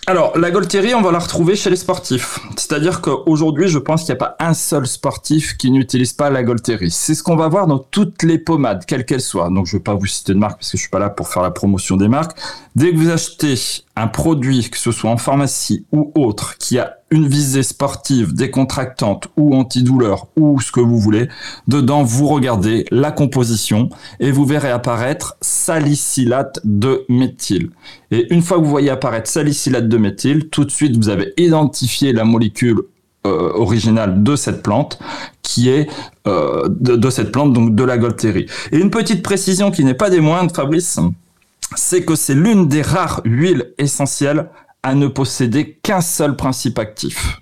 Alors, 0.09 0.39
la 0.39 0.53
Golterie, 0.53 0.95
on 0.95 1.03
va 1.03 1.11
la 1.11 1.19
retrouver 1.19 1.57
chez 1.57 1.69
les 1.69 1.75
sportifs. 1.75 2.39
C'est-à-dire 2.57 3.01
qu'aujourd'hui, 3.01 3.67
je 3.67 3.79
pense 3.79 4.05
qu'il 4.05 4.15
n'y 4.15 4.19
a 4.19 4.25
pas 4.25 4.37
un 4.39 4.55
seul 4.55 4.87
sportif 4.87 5.57
qui 5.57 5.73
n'utilise 5.73 6.13
pas 6.13 6.31
la 6.31 6.45
Golterie. 6.45 6.93
C'est 6.93 7.17
ce 7.17 7.25
qu'on 7.25 7.35
va 7.35 7.49
voir 7.49 7.67
dans 7.67 7.81
toutes 7.81 8.23
les 8.23 8.39
pommades, 8.39 8.85
quelles 8.87 9.05
qu'elles 9.05 9.21
soient. 9.21 9.49
Donc, 9.49 9.67
je 9.67 9.75
ne 9.75 9.79
vais 9.81 9.83
pas 9.83 9.95
vous 9.95 10.07
citer 10.07 10.33
de 10.33 10.39
marque 10.39 10.59
parce 10.59 10.71
que 10.71 10.77
je 10.77 10.83
suis 10.83 10.91
pas 10.91 11.01
là 11.01 11.11
pour 11.11 11.27
faire 11.27 11.43
la 11.43 11.51
promotion 11.51 11.97
des 11.97 12.07
marques. 12.07 12.39
Dès 12.77 12.93
que 12.93 12.97
vous 12.97 13.11
achetez 13.11 13.57
un 13.97 14.09
produit, 14.09 14.69
que 14.69 14.77
ce 14.79 14.93
soit 14.93 15.11
en 15.11 15.17
pharmacie 15.17 15.87
ou 15.91 16.13
autre, 16.15 16.59
qui 16.59 16.79
a 16.79 16.99
une 17.11 17.27
visée 17.27 17.63
sportive, 17.63 18.35
décontractante 18.35 19.29
ou 19.37 19.55
antidouleur 19.55 20.27
ou 20.37 20.61
ce 20.61 20.71
que 20.71 20.81
vous 20.81 20.99
voulez, 20.99 21.29
dedans, 21.67 22.03
vous 22.03 22.27
regardez 22.27 22.85
la 22.91 23.11
composition 23.11 23.89
et 24.21 24.31
vous 24.31 24.45
verrez 24.45 24.71
apparaître 24.71 25.37
salicylate 25.41 26.61
de 26.65 27.05
méthyle. 27.09 27.71
Et 28.11 28.33
une 28.35 28.43
fois 28.43 28.59
que 28.59 28.65
vous 28.65 28.71
voyez 28.71 28.91
apparaître 28.91 29.31
salicylate 29.31 29.89
de 29.89 29.97
méthyle, 29.97 30.49
tout 30.51 30.65
de 30.65 30.71
suite, 30.71 30.97
vous 30.97 31.09
avez 31.09 31.33
identifié 31.39 32.13
la 32.13 32.25
molécule 32.25 32.83
euh, 33.27 33.53
originale 33.55 34.23
de 34.23 34.37
cette 34.37 34.63
plante, 34.63 34.99
qui 35.43 35.69
est 35.69 35.89
euh, 36.29 36.69
de, 36.69 37.11
cette 37.11 37.33
plante, 37.33 37.53
donc 37.53 37.75
de 37.75 37.83
la 37.83 37.99
Golterie. 37.99 38.47
Et 38.71 38.79
une 38.79 38.91
petite 38.91 39.23
précision 39.23 39.71
qui 39.71 39.85
n'est 39.85 39.95
pas 39.95 40.11
des 40.11 40.21
moindres, 40.21 40.55
Fabrice, 40.55 41.01
c'est 41.75 42.05
que 42.05 42.15
c'est 42.15 42.35
l'une 42.35 42.69
des 42.69 42.83
rares 42.83 43.21
huiles 43.25 43.75
essentielles 43.79 44.49
à 44.83 44.95
ne 44.95 45.09
posséder 45.09 45.79
qu'un 45.83 46.01
seul 46.01 46.37
principe 46.37 46.79
actif. 46.79 47.41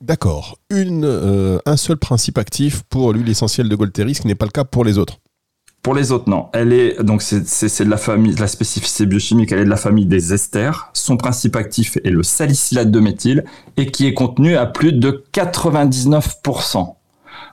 D'accord. 0.00 0.58
Euh, 0.72 1.58
un 1.64 1.76
seul 1.76 1.96
principe 1.96 2.38
actif 2.38 2.82
pour 2.88 3.12
l'huile 3.12 3.28
essentielle 3.28 3.68
de 3.68 3.76
Golteri, 3.76 4.14
ce 4.14 4.22
qui 4.22 4.26
n'est 4.26 4.34
pas 4.34 4.46
le 4.46 4.50
cas 4.50 4.64
pour 4.64 4.84
les 4.84 4.98
autres. 4.98 5.18
Pour 5.82 5.94
les 5.94 6.12
autres, 6.12 6.28
non. 6.28 6.48
Elle 6.52 6.72
est 6.72 7.02
donc 7.02 7.22
c'est 7.22 7.84
de 7.84 7.90
la 7.90 7.96
famille, 7.96 8.34
la 8.36 8.46
spécificité 8.46 9.04
biochimique. 9.04 9.52
Elle 9.52 9.60
est 9.60 9.64
de 9.64 9.70
la 9.70 9.76
famille 9.76 10.06
des 10.06 10.32
esters. 10.32 10.90
Son 10.92 11.16
principe 11.16 11.56
actif 11.56 11.98
est 12.04 12.10
le 12.10 12.22
salicylate 12.22 12.90
de 12.90 13.00
méthyle 13.00 13.44
et 13.76 13.90
qui 13.90 14.06
est 14.06 14.14
contenu 14.14 14.56
à 14.56 14.66
plus 14.66 14.92
de 14.92 15.24
99%. 15.32 16.94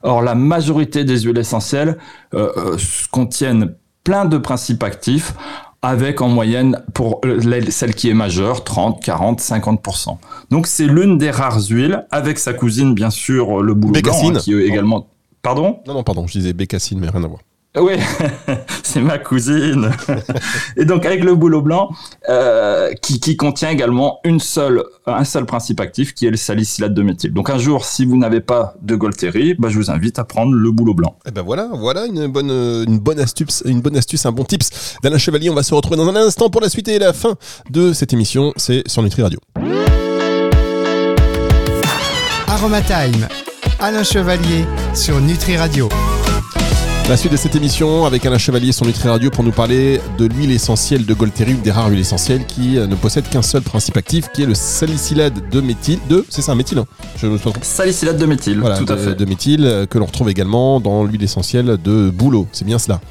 Or, 0.03 0.21
la 0.21 0.35
majorité 0.35 1.03
des 1.03 1.21
huiles 1.21 1.39
essentielles 1.39 1.97
euh, 2.33 2.51
euh, 2.55 2.77
contiennent 3.11 3.75
plein 4.09 4.25
de 4.25 4.39
principes 4.39 4.81
actifs 4.81 5.35
avec 5.83 6.19
en 6.21 6.29
moyenne 6.29 6.81
pour 6.95 7.21
euh, 7.25 7.61
celle 7.69 7.93
qui 7.93 8.09
est 8.09 8.15
majeure 8.15 8.63
30, 8.63 9.03
40, 9.03 9.39
50%. 9.39 10.17
Donc 10.49 10.65
c'est 10.65 10.87
l'une 10.87 11.19
des 11.19 11.29
rares 11.29 11.61
huiles 11.69 12.07
avec 12.09 12.39
sa 12.39 12.53
cousine 12.53 12.95
bien 12.95 13.11
sûr 13.11 13.61
le 13.61 13.75
boulot 13.75 13.91
blanc 13.93 14.01
Bécassine. 14.01 14.37
hein, 14.37 14.39
qui 14.39 14.53
est 14.55 14.65
également 14.65 15.05
Pardon? 15.43 15.77
Non, 15.85 15.93
non, 15.93 16.01
pardon, 16.03 16.25
je 16.25 16.33
disais 16.39 16.53
bécassine, 16.53 16.99
mais 16.99 17.07
rien 17.09 17.23
à 17.23 17.27
voir. 17.27 17.41
oui, 17.77 17.93
c'est 18.89 19.01
ma 19.01 19.19
cousine. 19.19 19.91
et 20.77 20.85
donc 20.85 21.05
avec 21.05 21.23
le 21.23 21.35
boulot 21.35 21.61
blanc, 21.61 21.91
euh, 22.27 22.91
qui, 23.01 23.19
qui 23.19 23.37
contient 23.37 23.69
également 23.69 24.19
une 24.23 24.39
seule, 24.39 24.83
un 25.05 25.23
seul 25.23 25.45
principe 25.45 25.79
actif, 25.79 26.13
qui 26.13 26.25
est 26.25 26.31
le 26.31 26.37
salicylate 26.37 26.93
de 26.93 27.03
méthyle. 27.03 27.33
Donc 27.33 27.49
un 27.49 27.59
jour, 27.59 27.85
si 27.85 28.05
vous 28.05 28.17
n'avez 28.17 28.41
pas 28.41 28.73
de 28.81 28.95
Golterie, 28.95 29.53
bah, 29.53 29.69
je 29.69 29.77
vous 29.77 29.91
invite 29.91 30.17
à 30.17 30.23
prendre 30.23 30.53
le 30.53 30.71
boulot 30.71 30.93
blanc. 30.93 31.15
Eh 31.27 31.31
ben 31.31 31.43
voilà, 31.43 31.69
voilà 31.73 32.05
une 32.05 32.27
bonne, 32.27 32.49
une 32.49 32.99
bonne 32.99 33.19
astuce, 33.19 33.61
une 33.65 33.81
bonne 33.81 33.95
astuce, 33.95 34.25
un 34.25 34.31
bon 34.31 34.43
tips 34.43 34.97
d'Alain 35.03 35.17
Chevalier. 35.17 35.49
On 35.49 35.55
va 35.55 35.63
se 35.63 35.73
retrouver 35.73 35.97
dans 35.97 36.07
un 36.07 36.15
instant 36.15 36.49
pour 36.49 36.61
la 36.61 36.69
suite 36.69 36.87
et 36.87 36.97
la 36.97 37.13
fin 37.13 37.35
de 37.69 37.93
cette 37.93 38.13
émission. 38.13 38.53
C'est 38.57 38.87
sur 38.87 39.03
Nutri 39.03 39.21
Radio. 39.21 39.39
Aromatime, 42.47 43.27
Alain 43.79 44.03
Chevalier 44.03 44.65
sur 44.93 45.19
Nutri 45.21 45.57
Radio. 45.57 45.89
La 47.09 47.17
suite 47.17 47.31
de 47.31 47.37
cette 47.37 47.55
émission 47.55 48.05
avec 48.05 48.23
Alain 48.27 48.37
Chevalier 48.37 48.71
sur 48.71 48.85
Nutri 48.85 49.09
Radio 49.09 49.31
pour 49.31 49.43
nous 49.43 49.51
parler 49.51 49.99
de 50.19 50.27
l'huile 50.27 50.51
essentielle 50.51 51.07
de 51.07 51.13
Golteri, 51.15 51.53
une 51.53 51.61
des 51.61 51.71
rares 51.71 51.89
huiles 51.89 51.99
essentielles 51.99 52.45
qui 52.45 52.77
euh, 52.77 52.85
ne 52.85 52.93
possède 52.93 53.27
qu'un 53.27 53.41
seul 53.41 53.63
principe 53.63 53.97
actif, 53.97 54.29
qui 54.31 54.43
est 54.43 54.45
le 54.45 54.53
salicylate 54.53 55.49
de 55.49 55.59
méthyle. 55.59 55.99
De, 56.07 56.23
c'est 56.29 56.43
ça, 56.43 56.53
méthyle. 56.53 56.77
hein 56.77 56.85
Je 57.17 57.25
me. 57.25 57.39
Salicylate 57.63 58.17
de 58.17 58.25
méthyle, 58.27 58.59
Voilà, 58.59 58.77
tout 58.77 58.85
à 58.93 58.95
fait. 58.95 59.15
de 59.15 59.25
méthyle 59.25 59.65
euh, 59.65 59.85
que 59.87 59.97
l'on 59.97 60.05
retrouve 60.05 60.29
également 60.29 60.79
dans 60.79 61.03
l'huile 61.03 61.23
essentielle 61.23 61.77
de 61.83 62.11
bouleau. 62.11 62.47
C'est 62.51 62.65
bien 62.65 62.77
cela. 62.77 63.01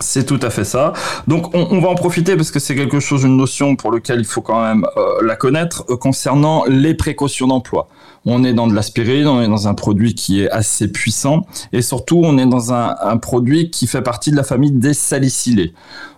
C'est 0.00 0.24
tout 0.24 0.40
à 0.42 0.50
fait 0.50 0.64
ça. 0.64 0.92
Donc 1.28 1.54
on, 1.54 1.68
on 1.70 1.80
va 1.80 1.88
en 1.88 1.94
profiter 1.94 2.34
parce 2.34 2.50
que 2.50 2.58
c'est 2.58 2.74
quelque 2.74 2.98
chose, 3.00 3.22
une 3.22 3.36
notion 3.36 3.76
pour 3.76 3.92
laquelle 3.92 4.18
il 4.18 4.24
faut 4.24 4.40
quand 4.40 4.60
même 4.62 4.84
euh, 4.96 5.24
la 5.24 5.36
connaître 5.36 5.84
euh, 5.88 5.96
concernant 5.96 6.64
les 6.66 6.94
précautions 6.94 7.46
d'emploi. 7.46 7.86
On 8.26 8.44
est 8.44 8.52
dans 8.52 8.66
de 8.66 8.74
l'aspirine, 8.74 9.26
on 9.26 9.40
est 9.40 9.48
dans 9.48 9.66
un 9.66 9.74
produit 9.74 10.14
qui 10.14 10.42
est 10.42 10.50
assez 10.50 10.88
puissant 10.92 11.46
et 11.72 11.80
surtout 11.80 12.20
on 12.22 12.36
est 12.36 12.46
dans 12.46 12.72
un, 12.72 13.16
produit 13.16 13.70
qui 13.70 13.86
fait 13.86 14.02
partie 14.02 14.30
de 14.30 14.36
la 14.36 14.42
famille 14.42 14.72
des 14.72 14.94
salicylés. 14.94 15.72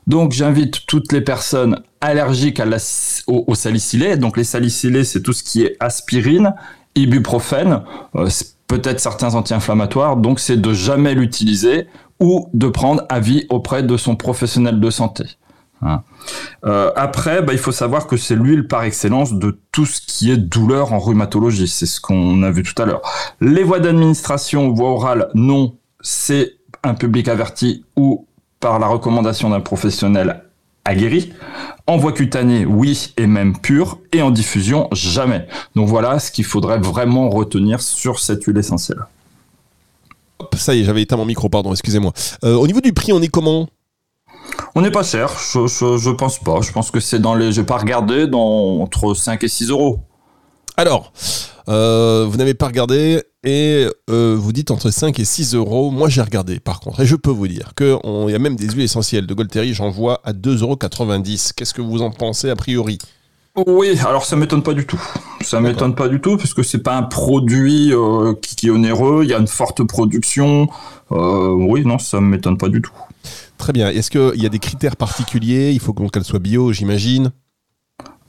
Donc 0.06 0.32
j'invite 0.32 0.86
toutes 0.86 1.12
les 1.12 1.20
personnes 1.20 1.80
allergiques 2.00 2.58
à 2.58 2.64
la, 2.64 2.78
au, 3.28 3.44
au 3.46 3.54
salicylé. 3.54 4.16
Donc 4.16 4.36
les 4.36 4.44
salicylés, 4.44 5.04
c'est 5.04 5.22
tout 5.22 5.32
ce 5.32 5.44
qui 5.44 5.62
est 5.62 5.76
aspirine, 5.78 6.54
ibuprofène, 6.96 7.82
euh, 8.16 8.28
peut-être 8.66 9.00
certains 9.00 9.34
anti-inflammatoires. 9.34 10.16
Donc 10.16 10.40
c'est 10.40 10.60
de 10.60 10.72
jamais 10.72 11.14
l'utiliser 11.14 11.86
ou 12.20 12.48
de 12.52 12.68
prendre 12.68 13.04
avis 13.08 13.46
auprès 13.48 13.82
de 13.82 13.96
son 13.96 14.16
professionnel 14.16 14.80
de 14.80 14.90
santé. 14.90 15.24
Hein. 15.82 16.02
Euh, 16.64 16.90
après, 16.96 17.42
bah, 17.42 17.52
il 17.52 17.58
faut 17.58 17.72
savoir 17.72 18.06
que 18.06 18.16
c'est 18.16 18.36
l'huile 18.36 18.66
par 18.68 18.84
excellence 18.84 19.34
de 19.34 19.58
tout 19.72 19.86
ce 19.86 20.00
qui 20.00 20.30
est 20.30 20.36
douleur 20.36 20.92
en 20.92 20.98
rhumatologie. 20.98 21.68
C'est 21.68 21.86
ce 21.86 22.00
qu'on 22.00 22.42
a 22.42 22.50
vu 22.50 22.62
tout 22.62 22.80
à 22.80 22.86
l'heure. 22.86 23.02
Les 23.40 23.62
voies 23.62 23.80
d'administration, 23.80 24.72
voie 24.72 24.90
orale, 24.90 25.28
non. 25.34 25.76
C'est 26.00 26.54
un 26.82 26.94
public 26.94 27.28
averti 27.28 27.84
ou 27.96 28.26
par 28.60 28.78
la 28.78 28.86
recommandation 28.86 29.50
d'un 29.50 29.60
professionnel 29.60 30.44
aguerri. 30.84 31.32
En 31.86 31.96
voie 31.96 32.12
cutanée, 32.12 32.64
oui, 32.64 33.12
et 33.16 33.26
même 33.26 33.58
pure. 33.58 33.98
Et 34.12 34.22
en 34.22 34.30
diffusion, 34.30 34.88
jamais. 34.92 35.46
Donc 35.74 35.88
voilà 35.88 36.18
ce 36.18 36.30
qu'il 36.30 36.44
faudrait 36.44 36.78
vraiment 36.78 37.28
retenir 37.28 37.80
sur 37.80 38.20
cette 38.20 38.44
huile 38.44 38.58
essentielle. 38.58 39.04
Ça 40.54 40.74
y 40.74 40.80
est, 40.80 40.84
j'avais 40.84 41.02
éteint 41.02 41.16
mon 41.16 41.24
micro, 41.24 41.48
pardon, 41.48 41.72
excusez-moi. 41.72 42.12
Euh, 42.44 42.54
au 42.54 42.66
niveau 42.66 42.80
du 42.80 42.92
prix, 42.92 43.12
on 43.12 43.22
est 43.22 43.28
comment? 43.28 43.68
On 44.74 44.80
n'est 44.80 44.90
pas 44.90 45.02
cher, 45.02 45.30
je, 45.52 45.66
je, 45.66 45.98
je 45.98 46.10
pense 46.10 46.38
pas. 46.38 46.60
Je 46.62 46.72
pense 46.72 46.90
que 46.90 46.98
c'est 46.98 47.18
dans 47.18 47.34
les. 47.34 47.52
Je 47.52 47.60
vais 47.60 47.66
pas 47.66 47.76
regarder, 47.76 48.26
dans 48.26 48.80
entre 48.80 49.12
5 49.12 49.44
et 49.44 49.48
6 49.48 49.68
euros. 49.68 50.00
Alors, 50.78 51.12
euh, 51.68 52.26
vous 52.28 52.38
n'avez 52.38 52.54
pas 52.54 52.66
regardé 52.66 53.22
et 53.44 53.86
euh, 54.08 54.34
vous 54.38 54.52
dites 54.52 54.70
entre 54.70 54.90
5 54.90 55.18
et 55.18 55.24
6 55.26 55.54
euros. 55.54 55.90
Moi, 55.90 56.08
j'ai 56.08 56.22
regardé 56.22 56.58
par 56.58 56.80
contre. 56.80 57.00
Et 57.00 57.06
je 57.06 57.16
peux 57.16 57.30
vous 57.30 57.48
dire 57.48 57.72
qu'il 57.76 57.98
y 58.28 58.34
a 58.34 58.38
même 58.38 58.56
des 58.56 58.68
huiles 58.70 58.84
essentielles 58.84 59.26
de 59.26 59.34
Golteri, 59.34 59.74
j'en 59.74 59.90
vois 59.90 60.20
à 60.24 60.32
2,90 60.32 60.62
euros. 60.62 60.76
Qu'est-ce 61.56 61.74
que 61.74 61.82
vous 61.82 62.00
en 62.00 62.10
pensez 62.10 62.48
a 62.48 62.56
priori? 62.56 62.98
Oui, 63.66 63.98
alors 64.06 64.24
ça 64.24 64.34
m'étonne 64.36 64.62
pas 64.62 64.72
du 64.72 64.86
tout. 64.86 65.00
Ça 65.42 65.60
m'étonne 65.60 65.94
pas 65.94 66.08
du 66.08 66.22
tout 66.22 66.38
parce 66.38 66.54
que 66.54 66.62
c'est 66.62 66.82
pas 66.82 66.96
un 66.96 67.02
produit 67.02 67.92
euh, 67.92 68.32
qui, 68.40 68.56
qui 68.56 68.68
est 68.68 68.70
onéreux. 68.70 69.24
Il 69.24 69.28
y 69.28 69.34
a 69.34 69.38
une 69.38 69.46
forte 69.46 69.82
production. 69.82 70.68
Oui, 71.10 71.84
non, 71.84 71.98
ça 71.98 72.22
m'étonne 72.22 72.56
pas 72.56 72.70
du 72.70 72.80
tout. 72.80 72.94
Très 73.62 73.72
bien. 73.72 73.90
Est-ce 73.90 74.10
qu'il 74.10 74.42
y 74.42 74.44
a 74.44 74.48
des 74.48 74.58
critères 74.58 74.96
particuliers? 74.96 75.70
Il 75.70 75.78
faut 75.78 75.94
qu'elle 75.94 76.24
soit 76.24 76.40
bio, 76.40 76.72
j'imagine. 76.72 77.30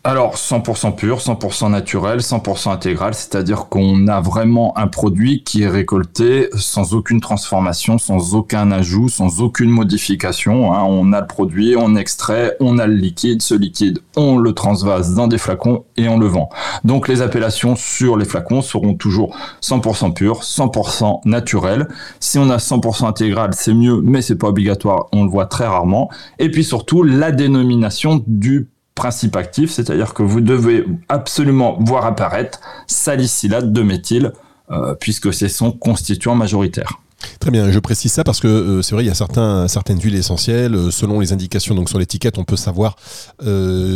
Alors 0.05 0.35
100% 0.35 0.95
pur, 0.95 1.19
100% 1.19 1.71
naturel, 1.71 2.19
100% 2.19 2.69
intégral, 2.71 3.13
c'est-à-dire 3.13 3.69
qu'on 3.69 4.09
a 4.09 4.19
vraiment 4.19 4.77
un 4.77 4.87
produit 4.87 5.45
qui 5.45 5.63
est 5.63 5.69
récolté 5.69 6.49
sans 6.57 6.93
aucune 6.93 7.21
transformation, 7.21 7.97
sans 7.97 8.35
aucun 8.35 8.69
ajout, 8.71 9.07
sans 9.07 9.39
aucune 9.39 9.69
modification. 9.69 10.73
hein. 10.73 10.83
On 10.83 11.13
a 11.13 11.21
le 11.21 11.27
produit, 11.27 11.75
on 11.77 11.95
extrait, 11.95 12.57
on 12.59 12.79
a 12.79 12.85
le 12.87 12.95
liquide, 12.95 13.41
ce 13.41 13.55
liquide, 13.55 13.99
on 14.17 14.37
le 14.37 14.51
transvase 14.51 15.15
dans 15.15 15.27
des 15.27 15.37
flacons 15.37 15.85
et 15.95 16.09
on 16.09 16.19
le 16.19 16.27
vend. 16.27 16.49
Donc 16.83 17.07
les 17.07 17.21
appellations 17.21 17.77
sur 17.77 18.17
les 18.17 18.25
flacons 18.25 18.61
seront 18.61 18.95
toujours 18.95 19.33
100% 19.61 20.13
pur, 20.13 20.41
100% 20.41 21.21
naturel. 21.23 21.87
Si 22.19 22.37
on 22.37 22.49
a 22.49 22.57
100% 22.57 23.05
intégral, 23.05 23.51
c'est 23.53 23.73
mieux, 23.73 24.01
mais 24.01 24.21
c'est 24.21 24.35
pas 24.35 24.49
obligatoire, 24.49 25.05
on 25.13 25.23
le 25.23 25.29
voit 25.29 25.45
très 25.45 25.65
rarement. 25.65 26.09
Et 26.39 26.51
puis 26.51 26.65
surtout 26.65 27.03
la 27.03 27.31
dénomination 27.31 28.21
du 28.27 28.67
principe 28.95 29.35
actif, 29.35 29.71
c'est-à-dire 29.71 30.13
que 30.13 30.23
vous 30.23 30.41
devez 30.41 30.85
absolument 31.09 31.77
voir 31.79 32.05
apparaître 32.05 32.59
salicylate 32.87 33.71
de 33.71 33.81
méthyle, 33.81 34.33
euh, 34.71 34.95
puisque 34.99 35.33
c'est 35.33 35.49
son 35.49 35.71
constituant 35.71 36.35
majoritaire. 36.35 36.99
Très 37.39 37.51
bien, 37.51 37.71
je 37.71 37.79
précise 37.79 38.11
ça 38.11 38.25
parce 38.25 38.41
que 38.41 38.47
euh, 38.47 38.81
c'est 38.81 38.95
vrai, 38.95 39.05
il 39.05 39.07
y 39.07 39.09
a 39.09 39.67
certaines 39.67 40.01
huiles 40.01 40.15
essentielles, 40.15 40.75
euh, 40.75 40.91
selon 40.91 41.21
les 41.21 41.31
indications 41.31 41.73
donc 41.73 41.87
sur 41.87 41.97
l'étiquette, 41.97 42.37
on 42.37 42.43
peut 42.43 42.57
savoir 42.57 42.97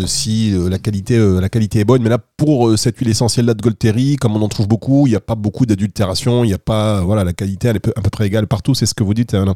si 0.06 0.54
la, 0.70 0.80
qualité, 0.80 1.16
est 1.16 1.86
bonne. 1.86 2.02
Mais 2.02 2.10
là, 2.10 2.20
pour 2.38 2.78
cette 2.78 2.98
huile 2.98 3.10
essentielle-là 3.10 3.54
de 3.54 3.62
Golteri, 3.62 4.16
comme 4.16 4.36
on 4.36 4.42
en 4.42 4.48
trouve 4.48 4.68
beaucoup, 4.68 5.08
il 5.08 5.12
n'y 5.12 5.16
a 5.16 5.22
pas 5.22 5.36
beaucoup 5.36 5.66
d'adultération, 5.66 6.44
il 6.44 6.48
n'y 6.48 6.54
a 6.54 6.60
pas, 6.60 7.02
voilà, 7.02 7.24
la 7.24 7.34
qualité 7.34 7.68
elle 7.68 7.78
est 7.78 7.88
à 7.96 8.02
peu 8.02 8.10
près 8.10 8.28
égale 8.28 8.48
partout, 8.48 8.74
c'est 8.74 8.86
ce 8.86 8.94
que 8.94 9.04
vous 9.04 9.14
dites, 9.14 9.34
Alain 9.34 9.56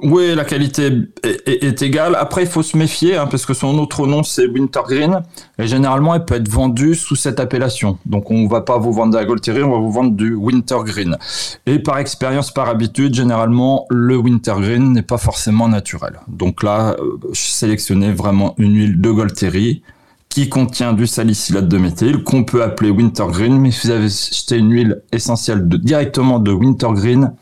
Oui, 0.00 0.34
la 0.34 0.44
qualité 0.44 0.90
est, 1.22 1.82
égale. 1.82 2.16
Après, 2.16 2.42
il 2.42 2.48
faut 2.48 2.62
se 2.62 2.76
méfier 2.76 3.16
hein, 3.16 3.28
parce 3.30 3.46
que 3.46 3.54
son 3.54 3.78
autre 3.78 4.06
nom 4.06 4.22
c'est 4.22 4.46
Wintergreen 4.46 5.22
et 5.58 5.66
généralement 5.66 6.14
elle 6.14 6.24
peut 6.24 6.34
être 6.34 6.48
vendue 6.48 6.94
sous 6.94 7.14
cette 7.14 7.38
appellation. 7.38 7.98
Donc 8.06 8.30
on 8.30 8.38
ne 8.38 8.48
va 8.48 8.62
pas 8.62 8.78
vous 8.78 8.92
vendre 8.92 9.12
de 9.12 9.18
la 9.18 9.66
on 9.66 9.70
va 9.70 9.78
vous 9.78 9.92
vendre 9.92 10.12
du 10.12 10.34
Wintergreen. 10.34 11.18
Et 11.66 11.78
par 11.78 11.98
expérience, 11.98 12.52
par 12.52 12.68
habitude, 12.68 13.14
généralement 13.14 13.86
le 13.90 14.16
Wintergreen 14.16 14.92
n'est 14.92 15.02
pas 15.02 15.18
forcément 15.18 15.68
naturel. 15.68 16.18
Donc 16.26 16.62
là, 16.62 16.96
euh, 16.98 17.18
je 17.32 17.40
sélectionnais 17.40 18.12
vraiment 18.12 18.54
une 18.58 18.74
huile 18.74 19.00
de 19.00 19.10
Gold 19.10 19.34
Terry 19.34 19.82
qui 20.30 20.48
contient 20.48 20.94
du 20.94 21.06
salicylate 21.06 21.68
de 21.68 21.76
méthyle 21.76 22.24
qu'on 22.24 22.44
peut 22.44 22.62
appeler 22.62 22.90
Wintergreen. 22.90 23.60
Mais 23.60 23.70
si 23.70 23.86
vous 23.86 23.92
avez 23.92 24.06
acheté 24.06 24.56
une 24.56 24.72
huile 24.72 25.02
essentielle 25.12 25.68
directement 25.68 26.38
de 26.38 26.50
Wintergreen, 26.50 27.34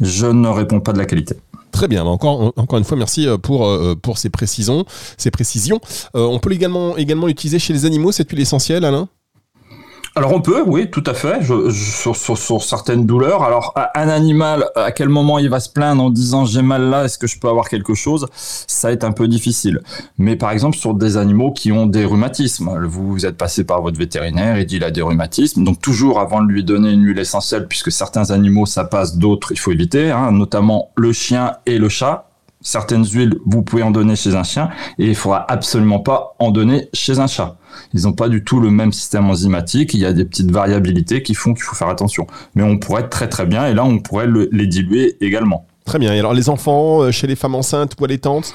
je 0.00 0.26
ne 0.26 0.48
réponds 0.48 0.80
pas 0.80 0.92
de 0.94 0.98
la 0.98 1.04
qualité. 1.04 1.36
Très 1.72 1.88
bien, 1.88 2.04
encore, 2.04 2.52
encore 2.56 2.78
une 2.78 2.84
fois, 2.84 2.98
merci 2.98 3.26
euh, 3.26 3.38
pour, 3.38 3.66
euh, 3.66 3.94
pour 3.94 4.18
ces 4.18 4.28
précisions. 4.28 4.84
Ces 5.16 5.30
précisions. 5.30 5.80
Euh, 6.14 6.20
on 6.20 6.38
peut 6.38 6.52
également, 6.52 6.96
également 6.96 7.26
l'utiliser 7.26 7.58
chez 7.58 7.72
les 7.72 7.86
animaux, 7.86 8.12
cette 8.12 8.30
huile 8.30 8.40
essentielle, 8.40 8.84
Alain? 8.84 9.08
Alors 10.14 10.34
on 10.34 10.42
peut, 10.42 10.62
oui, 10.66 10.90
tout 10.90 11.04
à 11.06 11.14
fait, 11.14 11.40
sur, 11.42 12.62
certaines 12.62 13.06
douleurs. 13.06 13.42
Alors 13.42 13.74
un 13.94 14.08
animal, 14.08 14.66
à 14.76 14.92
quel 14.92 15.08
moment 15.08 15.38
il 15.38 15.48
va 15.48 15.58
se 15.58 15.70
plaindre 15.70 16.02
en 16.02 16.10
disant 16.10 16.44
j'ai 16.44 16.60
mal 16.60 16.90
là, 16.90 17.04
est-ce 17.04 17.16
que 17.16 17.26
je 17.26 17.38
peux 17.38 17.48
avoir 17.48 17.68
quelque 17.68 17.94
chose? 17.94 18.26
Ça 18.34 18.92
être 18.92 19.04
un 19.04 19.12
peu 19.12 19.26
difficile. 19.26 19.80
Mais 20.18 20.36
par 20.36 20.50
exemple 20.50 20.76
sur 20.76 20.92
des 20.92 21.16
animaux 21.16 21.50
qui 21.52 21.72
ont 21.72 21.86
des 21.86 22.04
rhumatismes, 22.04 22.86
vous, 22.86 23.24
êtes 23.24 23.38
passé 23.38 23.64
par 23.64 23.80
votre 23.80 23.98
vétérinaire, 23.98 24.58
il 24.58 24.66
dit 24.66 24.76
il 24.76 24.84
a 24.84 24.90
des 24.90 25.02
rhumatismes, 25.02 25.64
donc 25.64 25.80
toujours 25.80 26.20
avant 26.20 26.42
de 26.42 26.48
lui 26.48 26.62
donner 26.62 26.92
une 26.92 27.04
huile 27.04 27.18
essentielle, 27.18 27.66
puisque 27.66 27.90
certains 27.90 28.30
animaux 28.30 28.66
ça 28.66 28.84
passe, 28.84 29.16
d'autres 29.16 29.52
il 29.52 29.58
faut 29.58 29.72
éviter, 29.72 30.10
hein, 30.10 30.30
notamment 30.30 30.90
le 30.94 31.12
chien 31.12 31.54
et 31.64 31.78
le 31.78 31.88
chat. 31.88 32.31
Certaines 32.62 33.04
huiles, 33.04 33.34
vous 33.44 33.62
pouvez 33.62 33.82
en 33.82 33.90
donner 33.90 34.16
chez 34.16 34.34
un 34.34 34.42
chien 34.42 34.70
et 34.98 35.06
il 35.06 35.14
faudra 35.14 35.44
absolument 35.50 35.98
pas 35.98 36.34
en 36.38 36.50
donner 36.50 36.88
chez 36.92 37.18
un 37.18 37.26
chat. 37.26 37.56
Ils 37.92 38.02
n'ont 38.02 38.12
pas 38.12 38.28
du 38.28 38.44
tout 38.44 38.60
le 38.60 38.70
même 38.70 38.92
système 38.92 39.28
enzymatique. 39.28 39.94
Il 39.94 40.00
y 40.00 40.06
a 40.06 40.12
des 40.12 40.24
petites 40.24 40.50
variabilités 40.50 41.22
qui 41.22 41.34
font 41.34 41.54
qu'il 41.54 41.64
faut 41.64 41.74
faire 41.74 41.88
attention. 41.88 42.26
Mais 42.54 42.62
on 42.62 42.78
pourrait 42.78 43.02
être 43.02 43.10
très 43.10 43.28
très 43.28 43.46
bien 43.46 43.66
et 43.66 43.74
là 43.74 43.84
on 43.84 43.98
pourrait 43.98 44.28
les 44.50 44.66
diluer 44.66 45.16
également. 45.20 45.66
Très 45.84 45.98
bien. 45.98 46.14
Et 46.14 46.18
alors 46.18 46.34
les 46.34 46.48
enfants, 46.48 47.02
euh, 47.02 47.10
chez 47.10 47.26
les 47.26 47.36
femmes 47.36 47.54
enceintes 47.54 47.94
ou 48.00 48.04
allaitantes? 48.04 48.54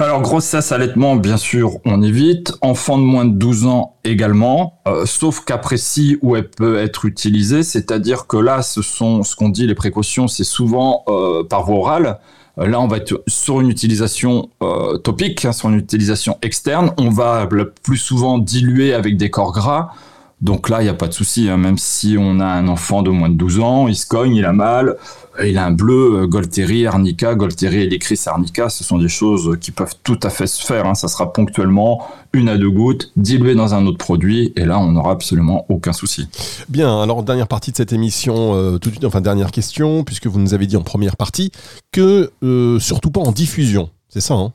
Alors 0.00 0.22
grossesse, 0.22 0.72
allaitement, 0.72 1.16
bien 1.16 1.36
sûr, 1.36 1.78
on 1.84 2.02
évite. 2.02 2.54
Enfants 2.62 2.96
de 2.96 3.02
moins 3.02 3.26
de 3.26 3.34
12 3.34 3.66
ans 3.66 3.96
également, 4.02 4.80
euh, 4.88 5.04
sauf 5.04 5.44
cas 5.44 5.58
précis 5.58 6.18
où 6.22 6.36
elle 6.36 6.48
peut 6.48 6.78
être 6.78 7.04
utilisée. 7.04 7.62
C'est-à-dire 7.62 8.26
que 8.26 8.38
là, 8.38 8.62
ce 8.62 8.80
sont 8.82 9.22
ce 9.22 9.36
qu'on 9.36 9.50
dit 9.50 9.66
les 9.66 9.74
précautions, 9.74 10.26
c'est 10.26 10.44
souvent 10.44 11.04
euh, 11.08 11.44
par 11.44 11.64
voie 11.64 11.76
orale. 11.76 12.18
Là, 12.60 12.78
on 12.78 12.88
va 12.88 12.98
être 12.98 13.22
sur 13.26 13.60
une 13.62 13.70
utilisation 13.70 14.50
euh, 14.62 14.98
topique, 14.98 15.46
hein, 15.46 15.52
sur 15.52 15.70
une 15.70 15.78
utilisation 15.78 16.36
externe. 16.42 16.92
On 16.98 17.08
va 17.08 17.48
le 17.50 17.70
plus 17.70 17.96
souvent 17.96 18.38
diluer 18.38 18.92
avec 18.92 19.16
des 19.16 19.30
corps 19.30 19.52
gras. 19.52 19.92
Donc 20.40 20.68
là, 20.70 20.80
il 20.80 20.84
n'y 20.84 20.90
a 20.90 20.94
pas 20.94 21.08
de 21.08 21.12
souci. 21.12 21.50
Hein. 21.50 21.58
Même 21.58 21.78
si 21.78 22.16
on 22.18 22.40
a 22.40 22.46
un 22.46 22.68
enfant 22.68 23.02
de 23.02 23.10
moins 23.10 23.28
de 23.28 23.34
12 23.34 23.60
ans, 23.60 23.88
il 23.88 23.96
se 23.96 24.06
cogne, 24.06 24.34
il 24.34 24.44
a 24.44 24.52
mal, 24.52 24.96
il 25.44 25.58
a 25.58 25.66
un 25.66 25.70
bleu, 25.70 26.22
euh, 26.22 26.26
Golteri, 26.26 26.86
Arnica, 26.86 27.34
Golteri 27.34 27.82
et 27.82 27.88
l'écrit 27.88 28.18
Arnica, 28.26 28.68
ce 28.68 28.82
sont 28.82 28.98
des 28.98 29.08
choses 29.08 29.58
qui 29.60 29.70
peuvent 29.70 29.94
tout 30.02 30.18
à 30.22 30.30
fait 30.30 30.46
se 30.46 30.64
faire. 30.64 30.86
Hein. 30.86 30.94
Ça 30.94 31.08
sera 31.08 31.32
ponctuellement 31.32 32.06
une 32.32 32.48
à 32.48 32.56
deux 32.56 32.70
gouttes, 32.70 33.12
dilué 33.16 33.54
dans 33.54 33.74
un 33.74 33.86
autre 33.86 33.98
produit, 33.98 34.52
et 34.56 34.64
là, 34.64 34.78
on 34.78 34.92
n'aura 34.92 35.12
absolument 35.12 35.66
aucun 35.68 35.92
souci. 35.92 36.28
Bien, 36.68 37.02
alors 37.02 37.22
dernière 37.22 37.48
partie 37.48 37.72
de 37.72 37.76
cette 37.76 37.92
émission, 37.92 38.54
euh, 38.54 38.78
tout 38.78 38.88
de 38.88 38.94
suite, 38.94 39.04
enfin 39.04 39.20
dernière 39.20 39.50
question, 39.50 40.04
puisque 40.04 40.26
vous 40.26 40.38
nous 40.38 40.54
avez 40.54 40.66
dit 40.66 40.76
en 40.76 40.82
première 40.82 41.16
partie 41.16 41.50
que 41.92 42.30
euh, 42.42 42.78
surtout 42.78 43.10
pas 43.10 43.20
en 43.20 43.32
diffusion. 43.32 43.90
C'est 44.08 44.20
ça, 44.20 44.34
hein? 44.34 44.52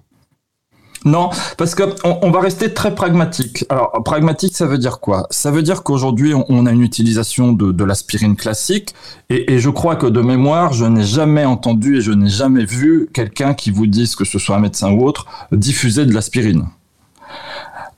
Non, 1.05 1.29
parce 1.57 1.75
que 1.75 1.83
on, 2.03 2.31
va 2.31 2.39
rester 2.39 2.73
très 2.73 2.95
pragmatique. 2.95 3.63
Alors, 3.69 3.91
pragmatique, 4.03 4.57
ça 4.57 4.65
veut 4.65 4.79
dire 4.79 4.99
quoi? 4.99 5.27
Ça 5.29 5.51
veut 5.51 5.61
dire 5.61 5.83
qu'aujourd'hui, 5.83 6.33
on, 6.33 6.65
a 6.65 6.71
une 6.71 6.81
utilisation 6.81 7.53
de, 7.53 7.83
l'aspirine 7.83 8.35
classique, 8.35 8.95
et, 9.29 9.53
et, 9.53 9.59
je 9.59 9.69
crois 9.69 9.95
que 9.95 10.07
de 10.07 10.21
mémoire, 10.21 10.73
je 10.73 10.85
n'ai 10.85 11.03
jamais 11.03 11.45
entendu 11.45 11.97
et 11.97 12.01
je 12.01 12.11
n'ai 12.11 12.29
jamais 12.29 12.65
vu 12.65 13.07
quelqu'un 13.13 13.53
qui 13.53 13.69
vous 13.69 13.85
dise, 13.85 14.15
que 14.15 14.25
ce 14.25 14.39
soit 14.39 14.55
un 14.55 14.59
médecin 14.59 14.91
ou 14.91 15.05
autre, 15.05 15.27
diffuser 15.51 16.07
de 16.07 16.13
l'aspirine. 16.13 16.65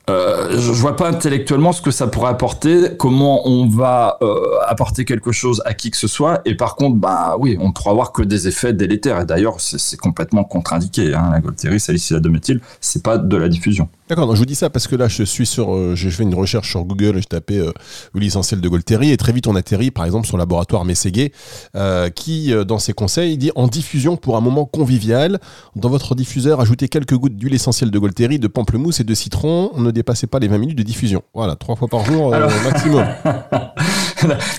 Euh, 0.08 0.58
je, 0.58 0.72
vois 0.72 0.96
pas 0.96 1.08
intellectuellement 1.08 1.72
ce 1.72 1.82
que 1.82 1.90
ça 1.90 2.06
pourrait 2.06 2.30
apporter, 2.30 2.96
comment 2.98 3.46
on 3.46 3.66
va 3.68 4.16
euh, 4.22 4.58
apporter 4.66 5.04
quelque 5.04 5.32
chose 5.32 5.62
à 5.66 5.74
qui 5.74 5.90
que 5.90 5.96
ce 5.96 6.08
soit. 6.08 6.40
Et 6.44 6.54
par 6.54 6.76
contre, 6.76 6.96
bah 6.96 7.36
oui, 7.38 7.58
on 7.60 7.72
pourra 7.72 7.90
avoir 7.90 8.12
que 8.12 8.22
des 8.22 8.48
effets 8.48 8.72
délétères. 8.72 9.20
Et 9.20 9.26
d'ailleurs, 9.26 9.60
c'est 9.60 9.98
complètement 9.98 10.44
contre-indiqué. 10.44 11.14
Hein. 11.14 11.30
La 11.32 11.40
Golterie, 11.40 11.80
salicylate 11.80 12.22
de 12.22 12.60
c'est 12.80 13.02
pas 13.02 13.18
de 13.18 13.36
la 13.36 13.48
diffusion. 13.48 13.88
D'accord, 14.08 14.34
je 14.34 14.38
vous 14.38 14.46
dis 14.46 14.54
ça 14.54 14.70
parce 14.70 14.86
que 14.86 14.96
là, 14.96 15.06
je 15.06 15.22
suis 15.22 15.44
sur, 15.44 15.74
euh, 15.74 15.94
j'ai 15.94 16.10
fait 16.10 16.22
une 16.22 16.34
recherche 16.34 16.70
sur 16.70 16.82
Google, 16.84 17.16
j'ai 17.16 17.24
tapé 17.24 17.58
euh, 17.58 17.72
essentiel 18.18 18.62
de 18.62 18.68
Golterie 18.68 19.12
et 19.12 19.18
très 19.18 19.32
vite 19.32 19.46
on 19.46 19.54
atterrit, 19.54 19.90
par 19.90 20.06
exemple, 20.06 20.26
sur 20.26 20.38
le 20.38 20.40
laboratoire 20.40 20.86
Mességuet, 20.86 21.30
euh, 21.76 22.08
qui, 22.08 22.54
euh, 22.54 22.64
dans 22.64 22.78
ses 22.78 22.94
conseils, 22.94 23.36
dit 23.36 23.50
en 23.54 23.66
diffusion 23.66 24.16
pour 24.16 24.38
un 24.38 24.40
moment 24.40 24.64
convivial, 24.64 25.38
dans 25.76 25.90
votre 25.90 26.14
diffuseur, 26.14 26.58
ajoutez 26.62 26.88
quelques 26.88 27.14
gouttes 27.14 27.36
d'huile 27.36 27.52
essentielle 27.52 27.90
de 27.90 27.98
Golterie, 27.98 28.38
de 28.38 28.48
pamplemousse 28.48 29.00
et 29.00 29.04
de 29.04 29.14
citron, 29.14 29.72
ne 29.76 29.90
dépassez 29.90 30.26
pas 30.26 30.38
les 30.38 30.48
20 30.48 30.56
minutes 30.56 30.78
de 30.78 30.82
diffusion. 30.82 31.22
Voilà, 31.34 31.54
trois 31.56 31.76
fois 31.76 31.88
par 31.88 32.06
jour 32.06 32.30
maximum. 32.64 33.04